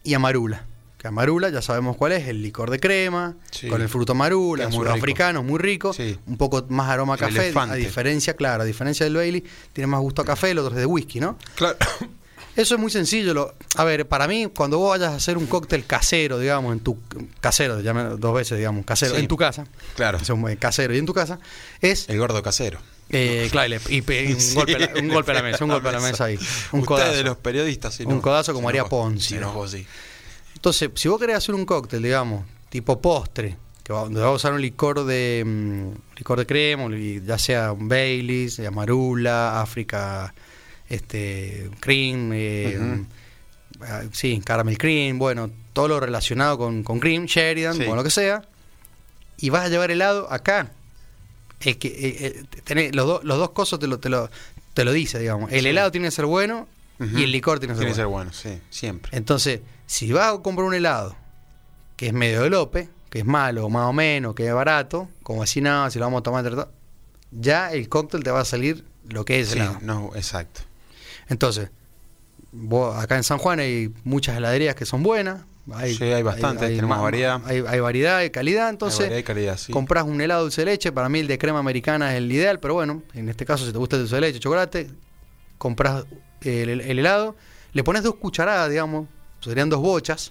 Y 0.05 0.15
amarula. 0.15 0.67
Que 0.97 1.09
amarula, 1.09 1.49
ya 1.49 1.63
sabemos 1.63 1.97
cuál 1.97 2.13
es, 2.13 2.29
el 2.29 2.43
licor 2.43 2.71
de 2.71 2.79
crema, 2.79 3.35
con 3.69 3.81
el 3.81 3.89
fruto 3.89 4.13
amarula, 4.13 4.65
es 4.65 4.75
muy 4.75 4.87
africano, 4.87 5.43
muy 5.43 5.59
rico, 5.59 5.95
un 6.27 6.37
poco 6.37 6.67
más 6.69 6.91
aroma 6.91 7.15
a 7.15 7.17
café, 7.17 7.53
a 7.57 7.75
diferencia, 7.75 8.35
claro, 8.35 8.63
a 8.63 8.67
diferencia 8.67 9.05
del 9.05 9.17
Bailey, 9.17 9.43
tiene 9.73 9.87
más 9.87 10.01
gusto 10.01 10.23
a 10.23 10.25
café, 10.25 10.51
el 10.51 10.59
otro 10.59 10.73
es 10.73 10.81
de 10.81 10.87
whisky, 10.87 11.21
¿no? 11.21 11.39
Claro. 11.55 11.77
Eso 12.57 12.75
es 12.75 12.81
muy 12.81 12.91
sencillo. 12.91 13.33
Lo, 13.33 13.55
a 13.77 13.85
ver, 13.85 14.07
para 14.09 14.27
mí, 14.27 14.49
cuando 14.55 14.79
vos 14.79 14.91
vayas 14.91 15.13
a 15.13 15.17
hacer 15.17 15.39
un 15.39 15.47
cóctel 15.47 15.85
casero, 15.87 16.39
digamos, 16.39 16.73
en 16.73 16.81
tu 16.81 16.99
casero, 17.41 17.81
llame 17.81 18.05
dos 18.19 18.35
veces, 18.35 18.59
digamos, 18.59 18.85
casero, 18.85 19.17
en 19.17 19.29
tu 19.29 19.37
casa. 19.37 19.67
Claro. 19.95 20.19
Un 20.35 20.57
casero 20.57 20.95
y 20.95 20.99
en 20.99 21.07
tu 21.07 21.15
casa, 21.15 21.39
es. 21.81 22.09
El 22.09 22.19
gordo 22.19 22.43
casero. 22.43 22.81
Eh, 23.13 23.49
claro, 23.51 23.75
y, 23.89 23.99
un, 23.99 24.05
golpe 24.55 24.91
un, 25.01 25.09
golpe 25.09 25.33
a 25.33 25.35
la 25.35 25.43
mesa, 25.43 25.65
un 25.65 25.71
golpe 25.73 25.89
a 25.89 25.93
la 25.93 26.01
mesa 26.01 26.25
ahí. 26.25 26.39
Un 26.73 26.85
codazo. 26.85 27.13
de 27.13 27.25
los 27.25 27.37
periodistas, 27.37 27.95
si 27.95 28.05
Un 28.05 28.21
codazo 28.21 28.53
como 28.53 28.69
haría 28.69 28.85
Ponzi. 28.85 29.37
Entonces, 30.55 30.91
si 30.95 31.09
vos 31.09 31.19
querés 31.19 31.37
hacer 31.37 31.55
un 31.55 31.65
cóctel, 31.65 32.03
digamos, 32.03 32.45
tipo 32.69 33.01
postre, 33.01 33.57
que 33.83 33.93
donde 33.93 34.21
vas 34.21 34.29
a 34.29 34.33
usar 34.33 34.53
un 34.53 34.61
licor 34.61 35.05
de 35.05 35.43
mm, 35.45 36.19
licor 36.19 36.39
de 36.39 36.47
crema, 36.47 36.89
ya 37.25 37.39
sea 37.39 37.73
un 37.73 37.89
Baileys, 37.89 38.61
Amarula, 38.61 39.61
África 39.61 40.35
este 40.91 41.71
cream, 41.79 42.33
eh, 42.35 43.05
ah, 43.81 44.03
sí, 44.13 44.43
caramel 44.45 44.77
cream, 44.77 45.19
bueno, 45.19 45.51
todo 45.73 45.89
lo 45.89 46.01
relacionado 46.01 46.59
con, 46.59 46.83
con 46.83 47.01
cream, 47.01 47.25
Sheridan, 47.25 47.83
con 47.85 47.97
lo 47.97 48.05
que 48.05 48.11
sea, 48.11 48.43
y 49.39 49.49
vas 49.51 49.65
a 49.65 49.69
llevar 49.69 49.91
helado 49.91 50.31
acá. 50.31 50.73
Es 51.61 51.77
que 51.77 51.89
eh, 51.89 52.45
eh 52.69 52.91
los, 52.93 53.25
los 53.25 53.39
dos 53.39 53.51
cosas 53.51 53.79
te 53.79 53.87
lo, 53.87 53.99
te 54.01 54.09
lo, 54.09 54.31
te 54.75 54.85
lo 54.85 54.93
dice, 54.93 55.19
digamos. 55.19 55.53
El 55.53 55.67
helado 55.67 55.91
tiene 55.91 56.09
que 56.09 56.13
ser 56.13 56.27
bueno 56.27 56.69
y 56.99 57.23
el 57.23 57.33
licor 57.33 57.61
tiene 57.61 57.75
que 57.75 57.79
ser 57.95 58.07
bueno. 58.07 58.31
Tiene 58.31 58.33
que 58.33 58.43
ser 58.43 58.51
bueno, 58.51 58.61
sí, 58.61 58.67
siempre. 58.69 59.17
Entonces, 59.17 59.61
si 59.87 60.13
vas 60.13 60.35
a 60.35 60.43
comprar 60.43 60.67
un 60.67 60.75
helado 60.75 61.17
que 61.97 62.09
es 62.09 62.13
medio 62.13 62.43
de 62.43 62.51
lope, 62.51 62.89
que 63.11 63.21
es 63.21 63.25
malo, 63.25 63.69
más 63.69 63.89
o 63.89 63.93
menos, 63.93 64.35
que 64.35 64.47
es 64.47 64.55
barato, 64.55 65.09
como 65.23 65.43
así 65.43 65.61
nada, 65.61 65.91
si 65.91 65.99
lo 65.99 66.07
vamos 66.07 66.21
a 66.21 66.23
tomar 66.23 66.69
ya 67.31 67.73
el 67.73 67.89
cóctel 67.89 68.25
te 68.25 68.31
va 68.31 68.41
a 68.41 68.45
salir 68.45 68.85
lo 69.09 69.25
que 69.25 69.41
es 69.41 69.53
helado. 69.53 69.79
No, 69.83 70.11
exacto. 70.17 70.63
Entonces, 71.31 71.71
acá 72.97 73.17
en 73.17 73.23
San 73.25 73.39
Juan 73.39 73.61
hay 73.61 73.93
muchas 74.05 74.37
heladerías 74.37 74.75
que 74.75 74.85
son 74.85 75.03
buenas, 75.03 75.43
Hay, 75.73 75.95
sí, 75.95 76.05
hay 76.05 76.23
bastante, 76.23 76.67
tenemos 76.67 77.01
variedad. 77.01 77.41
Hay, 77.47 77.81
variedad, 77.81 78.17
hay 78.19 78.31
calidad, 78.31 78.69
entonces 78.69 79.11
hay 79.11 79.23
calidad, 79.23 79.57
sí. 79.57 79.73
compras 79.73 80.05
un 80.05 80.21
helado 80.21 80.43
dulce 80.43 80.63
de 80.63 80.67
leche, 80.67 80.93
para 80.93 81.09
mí 81.09 81.21
el 81.21 81.29
de 81.29 81.39
crema 81.39 81.61
americana 81.61 82.11
es 82.13 82.19
el 82.19 82.31
ideal, 82.31 82.59
pero 82.59 82.75
bueno, 82.75 83.03
en 83.15 83.29
este 83.29 83.47
caso 83.47 83.65
si 83.65 83.73
te 83.73 83.79
gusta 83.79 83.97
el 83.97 84.03
dulce 84.03 84.17
de 84.17 84.21
leche, 84.21 84.41
chocolate, 84.41 84.91
compras 85.57 86.05
el, 86.41 86.99
helado, 86.99 87.37
le 87.73 87.85
pones 87.85 88.03
dos 88.03 88.17
cucharadas, 88.17 88.69
digamos, 88.69 89.07
serían 89.41 89.71
dos 89.71 89.81
bochas, 89.81 90.31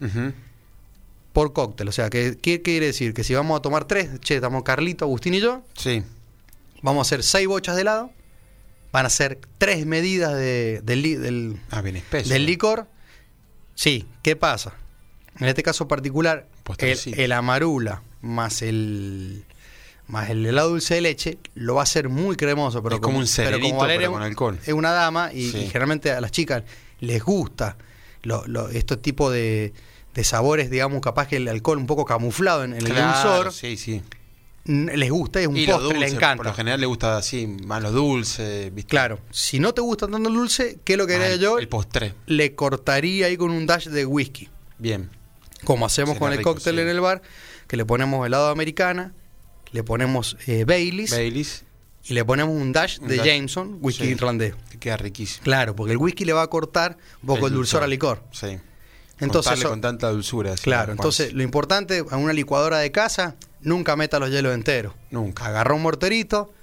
por 1.32 1.54
cóctel. 1.54 1.88
O 1.88 1.92
sea, 1.94 2.10
¿qué, 2.10 2.38
¿qué, 2.42 2.62
quiere 2.62 2.88
decir? 2.88 3.14
Que 3.14 3.24
si 3.24 3.34
vamos 3.34 3.58
a 3.58 3.62
tomar 3.62 3.86
tres, 3.86 4.20
che, 4.20 4.36
estamos 4.36 4.64
Carlito, 4.64 5.06
Agustín 5.06 5.36
y 5.36 5.40
yo, 5.40 5.62
sí. 5.76 6.04
vamos 6.82 7.00
a 7.00 7.08
hacer 7.08 7.24
seis 7.24 7.48
bochas 7.48 7.76
de 7.76 7.84
helado, 7.84 8.12
van 8.92 9.06
a 9.06 9.10
ser 9.10 9.40
tres 9.58 9.86
medidas 9.86 10.34
de, 10.34 10.82
del, 10.84 11.60
ah, 11.72 11.82
bien 11.82 11.98
espeso. 11.98 12.30
del 12.30 12.46
licor. 12.46 12.88
Sí, 13.76 14.06
¿qué 14.24 14.36
pasa? 14.36 14.74
En 15.40 15.48
este 15.48 15.64
caso 15.64 15.88
particular, 15.88 16.48
el, 16.78 17.32
amarula 17.32 18.02
más 18.22 18.62
el 18.62 19.46
más 20.08 20.30
el 20.30 20.46
helado 20.46 20.70
dulce 20.70 20.96
de 20.96 21.02
leche 21.02 21.38
lo 21.54 21.76
va 21.76 21.82
a 21.82 21.84
hacer 21.84 22.10
muy 22.10 22.36
cremoso, 22.36 22.82
pero 22.84 22.96
es 22.96 23.02
como, 23.02 23.20
un 23.20 23.26
pero 23.36 23.60
como 23.60 23.80
con 24.12 24.24
alcohol. 24.24 24.60
Es 24.66 24.74
una 24.74 24.92
dama 24.92 25.32
y, 25.34 25.52
generalmente 25.52 26.12
a 26.12 26.20
las 26.20 26.32
chicas 26.32 26.64
les 27.00 27.24
gusta 27.24 27.78
lo, 28.24 28.70
estos 28.70 29.02
tipos 29.02 29.32
de, 29.32 29.72
sabores, 30.24 30.70
digamos, 30.70 31.00
capaz 31.00 31.28
que 31.28 31.38
el 31.38 31.48
alcohol 31.48 31.78
un 31.78 31.88
poco 31.88 32.04
camuflado 32.04 32.66
en, 32.66 32.74
el 32.74 32.84
dulzor. 32.84 33.54
Sí, 33.54 33.78
sí. 33.78 34.02
Les 34.66 35.10
gusta, 35.10 35.40
es 35.40 35.48
un 35.48 35.56
postre, 35.66 36.00
le 36.00 36.08
encanta. 36.08 36.38
Por 36.38 36.46
lo 36.46 36.54
general 36.54 36.80
le 36.80 36.86
gusta 36.86 37.18
así, 37.18 37.48
más 37.48 37.82
lo 37.82 37.92
dulce. 37.92 38.72
Claro, 38.88 39.20
si 39.32 39.60
no 39.60 39.74
te 39.74 39.82
gusta 39.82 40.08
tanto 40.08 40.30
el 40.30 40.36
dulce, 40.36 40.80
¿qué 40.84 40.94
es 40.94 40.98
lo 40.98 41.08
que 41.08 41.16
haría 41.16 41.36
yo? 41.38 41.58
El 41.58 41.68
postre. 41.68 42.14
Le 42.28 42.54
cortaría 42.56 43.28
ahí 43.28 43.38
con 43.38 43.52
un 43.52 43.66
dash 43.66 43.88
de 43.88 44.06
whisky. 44.06 44.50
Bien 44.78 45.10
como 45.64 45.86
hacemos 45.86 46.18
con 46.18 46.34
el 46.34 46.42
cóctel 46.42 46.80
en 46.80 46.88
el 46.88 47.02
bar, 47.02 47.22
que 47.68 47.78
le 47.78 47.86
ponemos 47.86 48.26
helado 48.26 48.50
americana, 48.50 49.14
le 49.72 49.84
ponemos 49.84 50.38
eh, 50.48 50.66
Baileys, 50.66 51.64
y 52.06 52.14
le 52.14 52.26
ponemos 52.26 52.56
un 52.56 52.72
dash 52.72 53.00
de 53.00 53.18
Jameson, 53.18 53.78
whisky 53.82 54.06
irlandés. 54.06 54.56
Que 54.72 54.80
queda 54.80 54.98
riquísimo. 54.98 55.44
Claro, 55.44 55.76
porque 55.76 55.92
el 55.92 55.98
whisky 55.98 56.26
le 56.26 56.34
va 56.34 56.44
a 56.44 56.48
cortar 56.48 56.98
un 57.22 57.28
poco 57.28 57.48
el, 57.48 57.54
dulzor 57.54 57.84
al 57.84 57.90
licor. 57.90 58.24
Sí. 58.32 58.58
Entonces, 59.20 59.64
con 59.64 59.82
tanta 59.82 60.10
dulzura. 60.10 60.56
Claro, 60.56 60.92
entonces 60.92 61.34
lo 61.34 61.44
importante 61.44 62.04
a 62.10 62.18
una 62.18 62.34
licuadora 62.34 62.80
de 62.80 62.92
casa, 62.92 63.36
nunca 63.62 63.96
meta 63.96 64.20
los 64.20 64.30
hielos 64.30 64.54
enteros. 64.54 64.94
Nunca. 65.12 65.46
Agarra 65.46 65.74
un 65.74 65.82
morterito, 65.82 66.54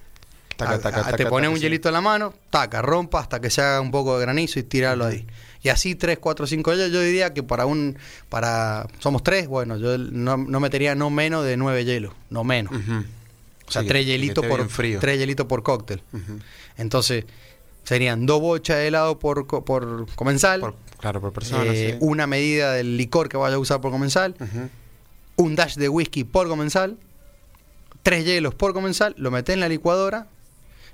te 1.16 1.26
pones 1.26 1.50
un 1.50 1.58
hielito 1.58 1.88
en 1.88 1.94
la 1.94 2.00
mano, 2.00 2.34
taca, 2.50 2.80
rompa 2.80 3.20
hasta 3.20 3.40
que 3.40 3.50
se 3.50 3.60
haga 3.60 3.80
un 3.80 3.90
poco 3.90 4.18
de 4.18 4.22
granizo 4.22 4.58
y 4.58 4.62
tirarlo 4.62 5.04
ahí. 5.04 5.26
Y 5.62 5.68
así 5.68 5.94
tres, 5.94 6.18
cuatro, 6.18 6.46
cinco 6.46 6.72
hielos, 6.72 6.92
yo 6.92 7.00
diría 7.00 7.34
que 7.34 7.42
para 7.42 7.66
un, 7.66 7.98
para, 8.28 8.86
somos 9.00 9.22
tres, 9.22 9.48
bueno, 9.48 9.76
yo 9.76 9.98
no, 9.98 10.36
metería 10.36 10.94
no 10.94 11.10
menos 11.10 11.44
de 11.44 11.56
nueve 11.56 11.84
hielos, 11.84 12.14
no 12.30 12.44
menos. 12.44 12.72
O 13.68 13.72
sea, 13.72 13.84
tres 13.84 14.06
hielitos 14.06 14.46
por 14.46 14.66
tres 15.00 15.18
hielitos 15.18 15.46
por 15.46 15.62
cóctel. 15.62 16.02
Entonces, 16.78 17.24
serían 17.86 18.26
dos 18.26 18.40
bochas 18.40 18.76
de 18.76 18.88
helado 18.88 19.18
por, 19.18 19.46
por 19.46 20.06
comensal. 20.16 20.74
claro, 20.98 21.20
por 21.20 21.32
persona. 21.32 21.64
Eh, 21.72 21.96
una 22.00 22.26
medida 22.26 22.72
del 22.72 22.96
licor 22.96 23.28
que 23.28 23.36
vaya 23.36 23.56
a 23.56 23.58
usar 23.58 23.80
por 23.80 23.92
comensal. 23.92 24.34
Un 25.36 25.54
dash 25.54 25.76
de 25.76 25.88
whisky 25.88 26.24
por 26.24 26.48
comensal. 26.48 26.98
Tres 28.02 28.24
hielos 28.24 28.54
por 28.54 28.72
comensal. 28.72 29.14
Lo 29.16 29.30
metes 29.30 29.54
en 29.54 29.60
la 29.60 29.68
licuadora 29.68 30.26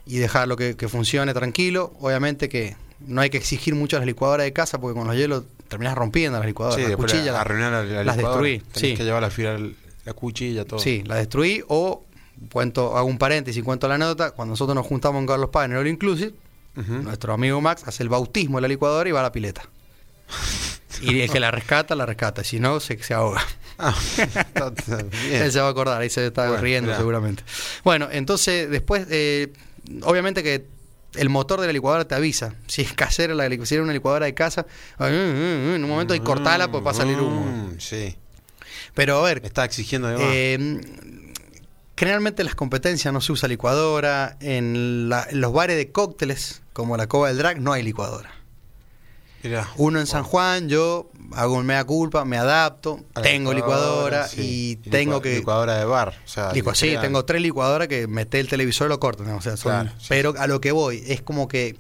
y 0.07 0.19
dejarlo 0.19 0.57
que, 0.57 0.77
que 0.77 0.89
funcione 0.89 1.33
tranquilo. 1.33 1.95
Obviamente 2.01 2.49
que 2.49 2.77
no 3.01 3.21
hay 3.21 3.31
que 3.31 3.39
exigir 3.39 3.75
mucho 3.75 3.97
a 3.97 4.01
las 4.01 4.07
licuadoras 4.07 4.45
de 4.45 4.53
casa 4.53 4.81
porque 4.81 4.99
con 4.99 5.07
los 5.07 5.17
hielos 5.17 5.45
terminas 5.69 5.95
rompiendo 5.97 6.39
las 6.39 6.47
licuadoras. 6.47 6.81
Sí, 6.85 6.89
las 6.89 6.97
cuchillas 6.97 7.27
la, 7.27 8.05
las 8.05 8.17
destruí. 8.17 8.59
Tenés 8.73 8.99
que 8.99 9.05
llevar 9.05 9.23
la, 9.23 9.71
la 10.05 10.13
cuchilla, 10.13 10.67
todo. 10.67 10.79
Sí, 10.79 11.03
las 11.07 11.19
destruí 11.19 11.63
o 11.69 12.05
cuento, 12.51 12.97
hago 12.97 13.07
un 13.07 13.19
paréntesis, 13.19 13.63
cuento 13.63 13.89
la 13.89 13.99
nota, 13.99 14.33
cuando 14.33 14.53
nosotros 14.53 14.75
nos 14.75 14.87
juntamos 14.87 15.21
en 15.21 15.27
Carlos 15.27 15.51
Paz 15.51 15.67
en 15.67 15.73
el 15.73 15.79
All 15.79 15.89
Inclusive, 15.89 16.35
nuestro 16.75 17.33
amigo 17.35 17.61
Max 17.61 17.83
hace 17.87 18.03
el 18.03 18.09
bautismo 18.09 18.59
de 18.59 18.63
la 18.63 18.69
licuadora 18.69 19.09
y 19.09 19.13
va 19.13 19.21
a 19.21 19.25
la 19.25 19.33
pileta. 19.33 19.63
y 21.03 21.21
el 21.21 21.31
que 21.31 21.41
la 21.41 21.51
rescata, 21.51 21.95
la 21.95 22.07
rescata, 22.07 22.45
si 22.45 22.61
no, 22.61 22.81
se, 22.81 23.03
se 23.03 23.15
ahoga. 23.15 23.43
Ah, 23.79 23.95
Él 25.31 25.51
se 25.51 25.61
va 25.61 25.67
a 25.67 25.71
acordar, 25.71 26.01
ahí 26.01 26.11
se 26.11 26.27
está 26.27 26.57
riendo 26.59 26.95
seguramente. 26.97 27.43
Bueno, 27.85 28.09
entonces 28.11 28.71
después, 28.71 29.07
eh, 29.11 29.53
obviamente 30.03 30.43
que 30.43 30.67
el 31.15 31.29
motor 31.29 31.61
de 31.61 31.67
la 31.67 31.73
licuadora 31.73 32.07
te 32.07 32.15
avisa. 32.15 32.55
Si 32.67 32.83
es 32.83 32.93
casera, 32.93 33.35
la, 33.35 33.49
si 33.65 33.77
una 33.77 33.93
licuadora 33.93 34.27
de 34.27 34.35
casa, 34.35 34.67
en 34.99 35.83
un 35.83 35.89
momento 35.89 36.15
hay 36.15 36.21
cortala 36.21 36.71
pues 36.71 36.85
va 36.85 36.93
a 36.93 36.95
salir 36.95 37.19
humo. 37.19 37.45
Mm, 37.45 37.81
sí. 37.81 38.17
Pero 38.95 39.19
a 39.19 39.23
ver. 39.23 39.43
Está 39.45 39.65
exigiendo 39.65 40.09
eh, 40.19 40.81
generalmente 41.97 42.43
en 42.43 42.47
las 42.47 42.55
competencias 42.55 43.13
no 43.13 43.21
se 43.21 43.33
usa 43.33 43.49
licuadora. 43.49 44.37
En, 44.41 45.11
en, 45.31 45.41
los 45.41 45.53
bares 45.53 45.77
de 45.77 45.91
cócteles, 45.91 46.63
como 46.73 46.97
la 46.97 47.07
Cova 47.07 47.29
del 47.29 47.39
Drag, 47.39 47.61
no 47.61 47.73
hay 47.73 47.83
licuadora. 47.83 48.31
Uno 49.77 49.99
en 49.99 50.07
San 50.07 50.23
Juan, 50.23 50.69
yo 50.69 51.11
hago 51.33 51.55
un 51.55 51.67
mea 51.67 51.85
culpa, 51.85 52.25
me 52.25 52.39
adapto, 52.39 53.01
tengo 53.23 53.53
licuadora, 53.53 54.29
y 54.37 54.77
tengo 54.77 55.21
que... 55.21 55.37
Licuadora 55.37 55.79
de 55.79 55.85
bar. 55.85 56.15
O 56.25 56.29
sea, 56.29 56.53
sí, 56.75 56.97
tengo 57.01 57.25
tres 57.25 57.43
licuadoras 57.43 57.89
que 57.89 58.07
mete 58.07 58.39
el 58.39 58.47
televisor 58.47 58.87
y 58.87 58.91
lo 58.91 59.01
cortan. 59.01 59.31
O 59.31 59.41
sea, 59.41 59.93
pero 60.09 60.35
a 60.39 60.47
lo 60.47 60.61
que 60.61 60.71
voy, 60.71 61.03
es 61.09 61.23
como 61.23 61.49
que 61.49 61.77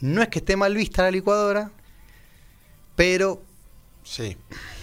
no 0.00 0.22
es 0.22 0.28
que 0.28 0.38
esté 0.38 0.56
mal 0.56 0.74
vista 0.74 1.02
la 1.02 1.10
licuadora, 1.10 1.70
pero... 2.96 3.42
Sí 4.04 4.36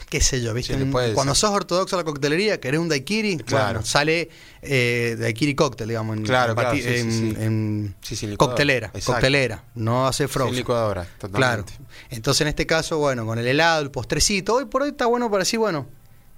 qué 0.09 0.21
sé 0.21 0.41
yo, 0.41 0.53
¿viste? 0.53 0.75
cuando 1.13 1.35
sos 1.35 1.51
ortodoxo 1.51 1.95
a 1.95 1.99
la 1.99 2.03
coctelería, 2.03 2.59
querés 2.59 2.79
un 2.79 2.89
daiquiri, 2.89 3.37
claro. 3.37 3.83
sale 3.85 4.29
eh, 4.61 5.15
daiquiri 5.19 5.55
cóctel, 5.55 5.87
digamos, 5.87 6.17
en, 6.17 6.23
claro, 6.23 6.55
en, 6.73 7.95
coctelera, 8.37 8.91
coctelera, 9.05 9.63
no 9.75 10.07
hace 10.07 10.27
frozen. 10.27 10.55
licuadora, 10.55 11.07
Claro. 11.31 11.65
Entonces, 12.09 12.41
en 12.41 12.47
este 12.47 12.65
caso, 12.65 12.97
bueno, 12.97 13.25
con 13.25 13.37
el 13.39 13.47
helado, 13.47 13.83
el 13.83 13.91
postrecito, 13.91 14.55
hoy 14.55 14.65
por 14.65 14.81
hoy 14.81 14.89
está 14.89 15.05
bueno 15.05 15.29
para 15.29 15.43
decir, 15.43 15.59
bueno, 15.59 15.87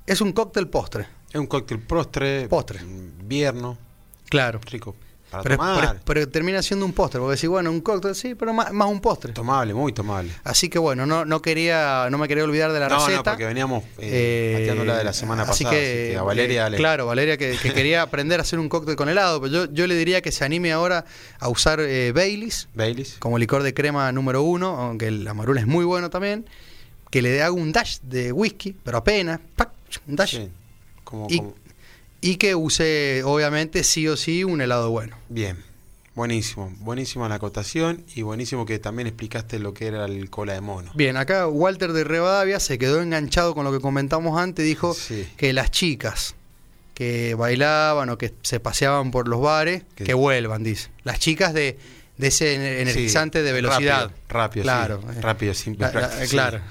es 0.06 0.20
un 0.22 0.34
cóctel 0.34 0.68
postre. 0.68 1.08
Es 1.30 1.40
un 1.40 1.48
cóctel 1.48 1.80
postre. 1.80 2.48
Postre. 2.50 2.82
Invierno. 2.82 3.78
Claro. 4.30 4.60
Rico 4.66 4.96
pero, 6.06 6.28
termina 6.28 6.62
siendo 6.62 6.86
un 6.86 6.94
postre, 6.94 7.20
porque 7.20 7.36
decís, 7.36 7.50
bueno, 7.50 7.72
un 7.72 7.82
cóctel, 7.82 8.16
sí, 8.16 8.36
pero 8.36 8.54
más, 8.54 8.72
un 8.72 9.00
postre. 9.00 9.32
Tomable, 9.32 9.74
muy 9.74 9.94
tomable. 9.94 10.32
Así 10.44 10.70
que 10.70 10.78
bueno, 10.78 11.06
no, 11.06 11.24
no 11.24 11.42
quería, 11.42 12.08
no 12.12 12.18
me 12.18 12.28
quería 12.28 12.44
olvidar 12.44 12.74
de 12.74 12.80
la 12.80 12.90
receta. 12.90 13.18
No, 13.18 13.24
porque 13.24 13.46
veníamos 13.46 13.84
eh, 13.98 14.68
eh 14.70 14.76
de 14.76 15.04
la 15.04 15.14
semana 15.14 15.46
pasada. 15.46 15.70
Así 15.70 15.78
que, 15.78 16.18
a 16.18 16.24
Valeria 16.24 16.68
eh, 16.68 16.76
Claro, 16.76 17.06
Valeria 17.06 17.38
que, 17.38 17.58
quería 17.58 18.02
aprender 18.02 18.40
a 18.40 18.44
hacer 18.44 18.60
un 18.60 18.68
cóctel 18.68 18.96
con 18.96 19.08
helado, 19.08 19.42
pero 19.42 19.66
yo, 19.66 19.74
yo 19.74 19.88
le 19.88 19.96
diría 19.96 20.22
que 20.22 20.32
se 20.32 20.44
anime 20.44 20.74
ahora 20.74 21.06
a 21.40 21.48
usar 21.48 21.80
eh, 21.80 22.12
Baileys, 22.14 22.68
Baileys, 22.74 23.16
como 23.20 23.38
licor 23.38 23.64
de 23.64 23.74
crema 23.74 24.12
número 24.12 24.44
uno, 24.44 24.76
aunque 24.78 25.08
el 25.08 25.28
amarula 25.28 25.62
es 25.62 25.68
muy 25.68 25.86
bueno 25.86 26.10
también, 26.10 26.46
que 27.10 27.22
le 27.22 27.42
haga 27.42 27.54
un 27.54 27.72
dash 27.72 28.00
de 28.02 28.32
whisky, 28.34 28.76
pero 28.84 28.98
apenas, 28.98 29.40
un 30.08 30.16
dash. 30.16 30.40
como 31.04 31.28
y 31.30 31.42
que 32.38 32.56
use, 32.56 33.24
obviamente, 33.24 33.84
sí 33.84 34.08
o 34.08 34.16
sí 34.16 34.44
un 34.44 34.62
helado 34.62 34.92
bueno. 34.92 35.18
Bien, 35.30 35.58
buenísimo, 36.14 36.72
buenísima 36.80 37.28
la 37.28 37.36
acotación 37.36 38.04
y 38.16 38.22
buenísimo 38.22 38.66
que 38.66 38.78
también 38.78 39.08
explicaste 39.08 39.58
lo 39.58 39.74
que 39.74 39.88
era 39.88 40.06
el 40.06 40.30
cola 40.30 40.54
de 40.54 40.62
mono. 40.62 40.92
Bien, 40.94 41.18
acá 41.18 41.48
Walter 41.48 41.94
de 41.94 42.04
Rivadavia 42.04 42.60
se 42.60 42.78
quedó 42.78 43.02
enganchado 43.02 43.56
con 43.56 43.66
lo 43.66 43.72
que 43.72 43.80
comentamos 43.80 44.40
antes, 44.40 44.66
dijo 44.66 44.96
que 45.38 45.54
las 45.54 45.72
chicas 45.72 46.36
que 46.94 47.34
bailaban 47.34 48.10
o 48.10 48.18
que 48.20 48.34
se 48.44 48.60
paseaban 48.60 49.10
por 49.10 49.28
los 49.28 49.42
bares, 49.42 49.84
que 49.96 50.14
vuelvan, 50.14 50.64
dice. 50.64 50.90
Las 51.04 51.20
chicas 51.20 51.54
de 51.54 51.80
de 52.22 52.28
ese 52.28 52.82
energizante 52.82 53.42
de 53.42 53.52
velocidad. 53.52 54.12
Rápido, 54.30 54.62
claro. 54.62 55.02
rápido, 55.22 55.56
simple, 55.56 55.88
práctico. 55.88 56.30
Claro, 56.30 56.62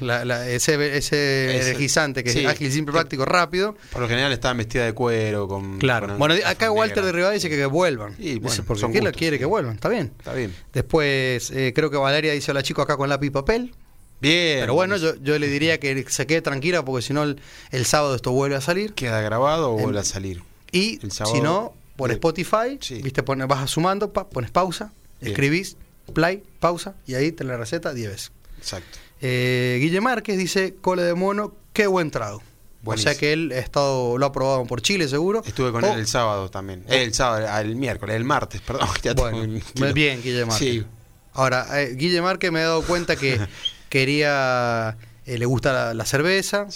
ese, 0.45 0.97
ese, 0.97 1.61
energizante 1.61 2.23
que 2.23 2.31
es 2.31 2.47
ágil, 2.47 2.71
simple, 2.71 2.93
práctico, 2.93 3.25
rápido. 3.25 3.77
Por 3.91 4.03
lo 4.03 4.09
general 4.09 4.33
estaban 4.33 4.59
vestidas 4.59 4.87
de 4.87 4.93
cuero. 4.95 5.49
con 5.49 5.79
Claro. 5.79 6.17
bueno, 6.17 6.37
acá 6.47 6.71
Walter 6.71 7.05
de 7.05 7.11
Rivadavia 7.11 7.35
dice 7.35 7.51
que, 7.51 7.67
vuelvan. 7.67 8.15
Y, 8.19 8.39
bueno, 8.39 8.63
porque 8.65 8.87
¿quién 8.93 9.03
la 9.03 9.11
quiere 9.11 9.41
que 9.41 9.45
vuelvan? 9.45 9.75
Está 9.75 9.89
bien. 9.89 10.13
Está 10.17 10.35
bien. 10.35 10.55
Después, 10.73 11.51
eh, 11.51 11.73
creo 11.75 11.91
que 11.91 11.97
Valeria 11.97 12.33
dice 12.33 12.53
a 12.53 12.55
la 12.55 12.63
chica 12.63 12.83
acá 12.83 12.97
con 12.97 13.09
lápiz 13.09 13.27
y 13.27 13.31
papel. 13.31 13.75
Bien. 14.21 14.61
Pero 14.61 14.75
bueno, 14.75 14.97
yo, 14.99 15.17
yo 15.17 15.37
le 15.37 15.49
diría 15.49 15.81
que 15.81 16.05
se 16.09 16.29
quede 16.29 16.43
tranquila 16.43 16.85
porque 16.85 17.03
si 17.03 17.13
no 17.13 17.25
el, 17.25 17.85
sábado 17.85 18.15
esto 18.15 18.31
vuelve 18.31 18.55
a 18.55 18.61
salir. 18.61 18.95
¿Queda 18.95 19.21
grabado 19.21 19.73
o 19.73 19.79
vuelve 19.79 19.99
a 19.99 20.05
salir? 20.05 20.45
Y 20.71 21.01
si 21.11 21.41
no, 21.41 21.75
por 21.97 22.13
Spotify, 22.13 22.79
viste, 23.03 23.25
pones, 23.25 23.49
vas 23.49 23.69
sumando, 23.69 24.13
pones 24.13 24.53
pausa, 24.53 24.93
Escribís, 25.21 25.77
play, 26.13 26.43
pausa, 26.59 26.95
y 27.07 27.15
ahí 27.15 27.33
te 27.33 27.45
la 27.45 27.57
receta 27.57 27.93
10 27.93 28.11
veces. 28.11 28.33
Exacto. 28.59 28.99
Eh, 29.21 29.79
Guille 29.81 30.01
Márquez 30.01 30.39
dice, 30.39 30.75
cole 30.81 31.03
de 31.03 31.15
mono, 31.15 31.55
qué 31.73 31.87
buen 31.87 32.11
trago. 32.11 32.43
O 32.85 32.97
sea 32.97 33.15
que 33.15 33.35
él 33.35 33.53
ha 33.55 33.59
estado, 33.59 34.17
lo 34.17 34.25
ha 34.25 34.33
probado 34.33 34.65
por 34.65 34.81
Chile, 34.81 35.07
seguro. 35.07 35.43
Estuve 35.45 35.71
con 35.71 35.85
él 35.85 35.99
el 35.99 36.07
sábado 36.07 36.51
también. 36.51 36.85
el 36.89 37.13
sábado, 37.13 37.47
el 37.61 37.77
miércoles, 37.77 38.17
el 38.17 38.25
martes, 38.25 38.63
perdón. 38.63 38.89
bueno, 39.17 39.93
bien, 39.93 40.23
Guille 40.23 40.47
Márquez. 40.47 40.85
Ahora, 41.33 41.83
eh, 41.83 41.95
Guille 41.95 42.23
Márquez 42.23 42.51
me 42.51 42.61
he 42.61 42.63
dado 42.63 42.83
cuenta 42.83 43.17
que 43.17 43.39
quería 43.91 44.97
eh, 45.27 45.39
le 45.39 45.47
gusta 45.47 45.95
la, 45.95 46.05
cerveza, 46.07 46.67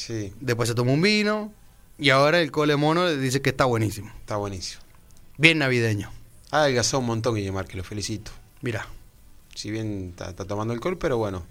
después 0.40 0.68
se 0.68 0.74
toma 0.74 0.92
un 0.92 1.02
vino 1.02 1.52
y 1.98 2.10
ahora 2.10 2.40
el 2.40 2.52
cole 2.52 2.76
mono 2.76 3.06
le 3.06 3.16
dice 3.16 3.40
que 3.42 3.50
está 3.50 3.64
buenísimo. 3.64 4.12
Está 4.20 4.36
buenísimo. 4.36 4.82
Bien 5.38 5.58
navideño. 5.58 6.12
Ha 6.54 6.60
adelgazado 6.60 7.00
un 7.00 7.06
montón, 7.06 7.34
Guillemar, 7.34 7.66
que 7.66 7.76
lo 7.76 7.82
felicito. 7.82 8.30
Mira. 8.62 8.86
Si 9.56 9.72
bien 9.72 10.14
está, 10.16 10.32
tomando 10.44 10.72
alcohol, 10.72 10.96
pero 10.96 11.18
bueno. 11.18 11.44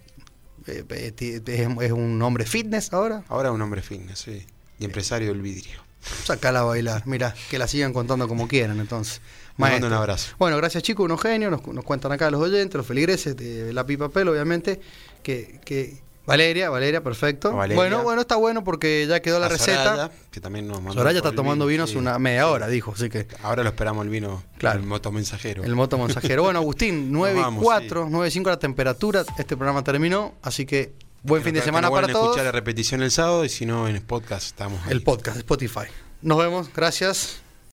Eh, 0.65 0.85
eh, 0.89 1.41
es, 1.81 1.91
un 1.91 2.21
hombre 2.21 2.45
fitness 2.45 2.93
ahora? 2.93 3.25
Ahora 3.27 3.49
es 3.49 3.55
un 3.55 3.61
hombre 3.61 3.81
fitness, 3.81 4.19
sí. 4.19 4.45
Y 4.79 4.85
empresario 4.85 5.27
del 5.27 5.41
vidrio. 5.41 5.81
Sacala 6.23 6.61
a 6.61 6.63
bailar. 6.63 7.03
Mira, 7.05 7.35
que 7.49 7.57
la 7.57 7.67
sigan 7.67 7.91
contando 7.91 8.29
como 8.29 8.47
quieran 8.47 8.79
entonces. 8.79 9.19
Mando 9.57 9.87
un 9.87 9.93
abrazo. 9.93 10.35
Bueno, 10.39 10.55
gracias 10.55 10.83
chicos, 10.83 11.03
unos 11.03 11.21
genios. 11.21 11.51
Nos, 11.51 11.67
nos, 11.67 11.83
cuentan 11.83 12.13
acá 12.13 12.31
los 12.31 12.39
oyentes, 12.39 12.75
los 12.77 12.87
feligreses 12.87 13.35
de 13.35 13.73
la 13.73 13.85
pipa 13.85 14.07
pel, 14.07 14.29
obviamente. 14.29 14.79
Que, 15.21 15.59
que 15.65 16.01
Valeria, 16.25 16.69
Valeria, 16.69 17.03
perfecto. 17.03 17.51
Bueno, 17.51 18.03
bueno, 18.03 18.21
está 18.21 18.37
bueno 18.37 18.63
porque 18.63 19.05
ya 19.07 19.21
quedó 19.21 19.39
la, 19.39 19.49
receta. 19.49 19.83
Soraya, 19.83 20.11
que 20.31 20.39
también 20.39 20.67
nos 20.67 20.81
mandó 20.81 20.93
Soraya 21.01 21.17
está 21.17 21.33
tomando 21.33 21.65
vino 21.65 21.83
hace 21.83 21.97
una 21.97 22.17
media 22.17 22.47
hora, 22.47 22.67
dijo, 22.67 22.93
así 22.95 23.09
que. 23.09 23.27
Ahora 23.41 23.63
lo 23.63 23.69
esperamos 23.69 24.05
el 24.05 24.09
vino, 24.09 24.41
claro. 24.57 24.79
el 24.79 24.85
moto 24.85 25.11
mensajero. 25.11 25.63
El 25.63 25.75
moto 25.75 25.97
mensajero. 25.97 26.43
bueno, 26.43 26.59
Agustín, 26.59 27.11
9 27.11 27.41
y 27.41 27.55
4, 27.61 28.07
9 28.09 28.27
y 28.27 28.31
5 28.31 28.49
la 28.49 28.59
temperatura. 28.59 29.25
Este 29.37 29.57
programa 29.57 29.83
terminó, 29.83 30.35
así 30.41 30.65
que 30.65 30.93
buen 31.23 31.43
fin 31.43 31.53
de 31.53 31.61
semana 31.61 31.91
para 31.91 32.07
todos. 32.07 32.27
escuchar 32.27 32.45
la 32.45 32.51
repetición 32.53 33.01
el 33.03 33.11
sábado 33.11 33.43
y 33.43 33.49
si 33.49 33.65
no 33.65 33.89
en 33.89 33.95
el 33.95 34.01
podcast 34.01 34.45
estamos. 34.45 34.79
El 34.87 35.03
podcast, 35.03 35.37
Spotify. 35.37 35.87
Nos 36.21 36.37
vemos, 36.37 36.69
gracias. 36.73 37.42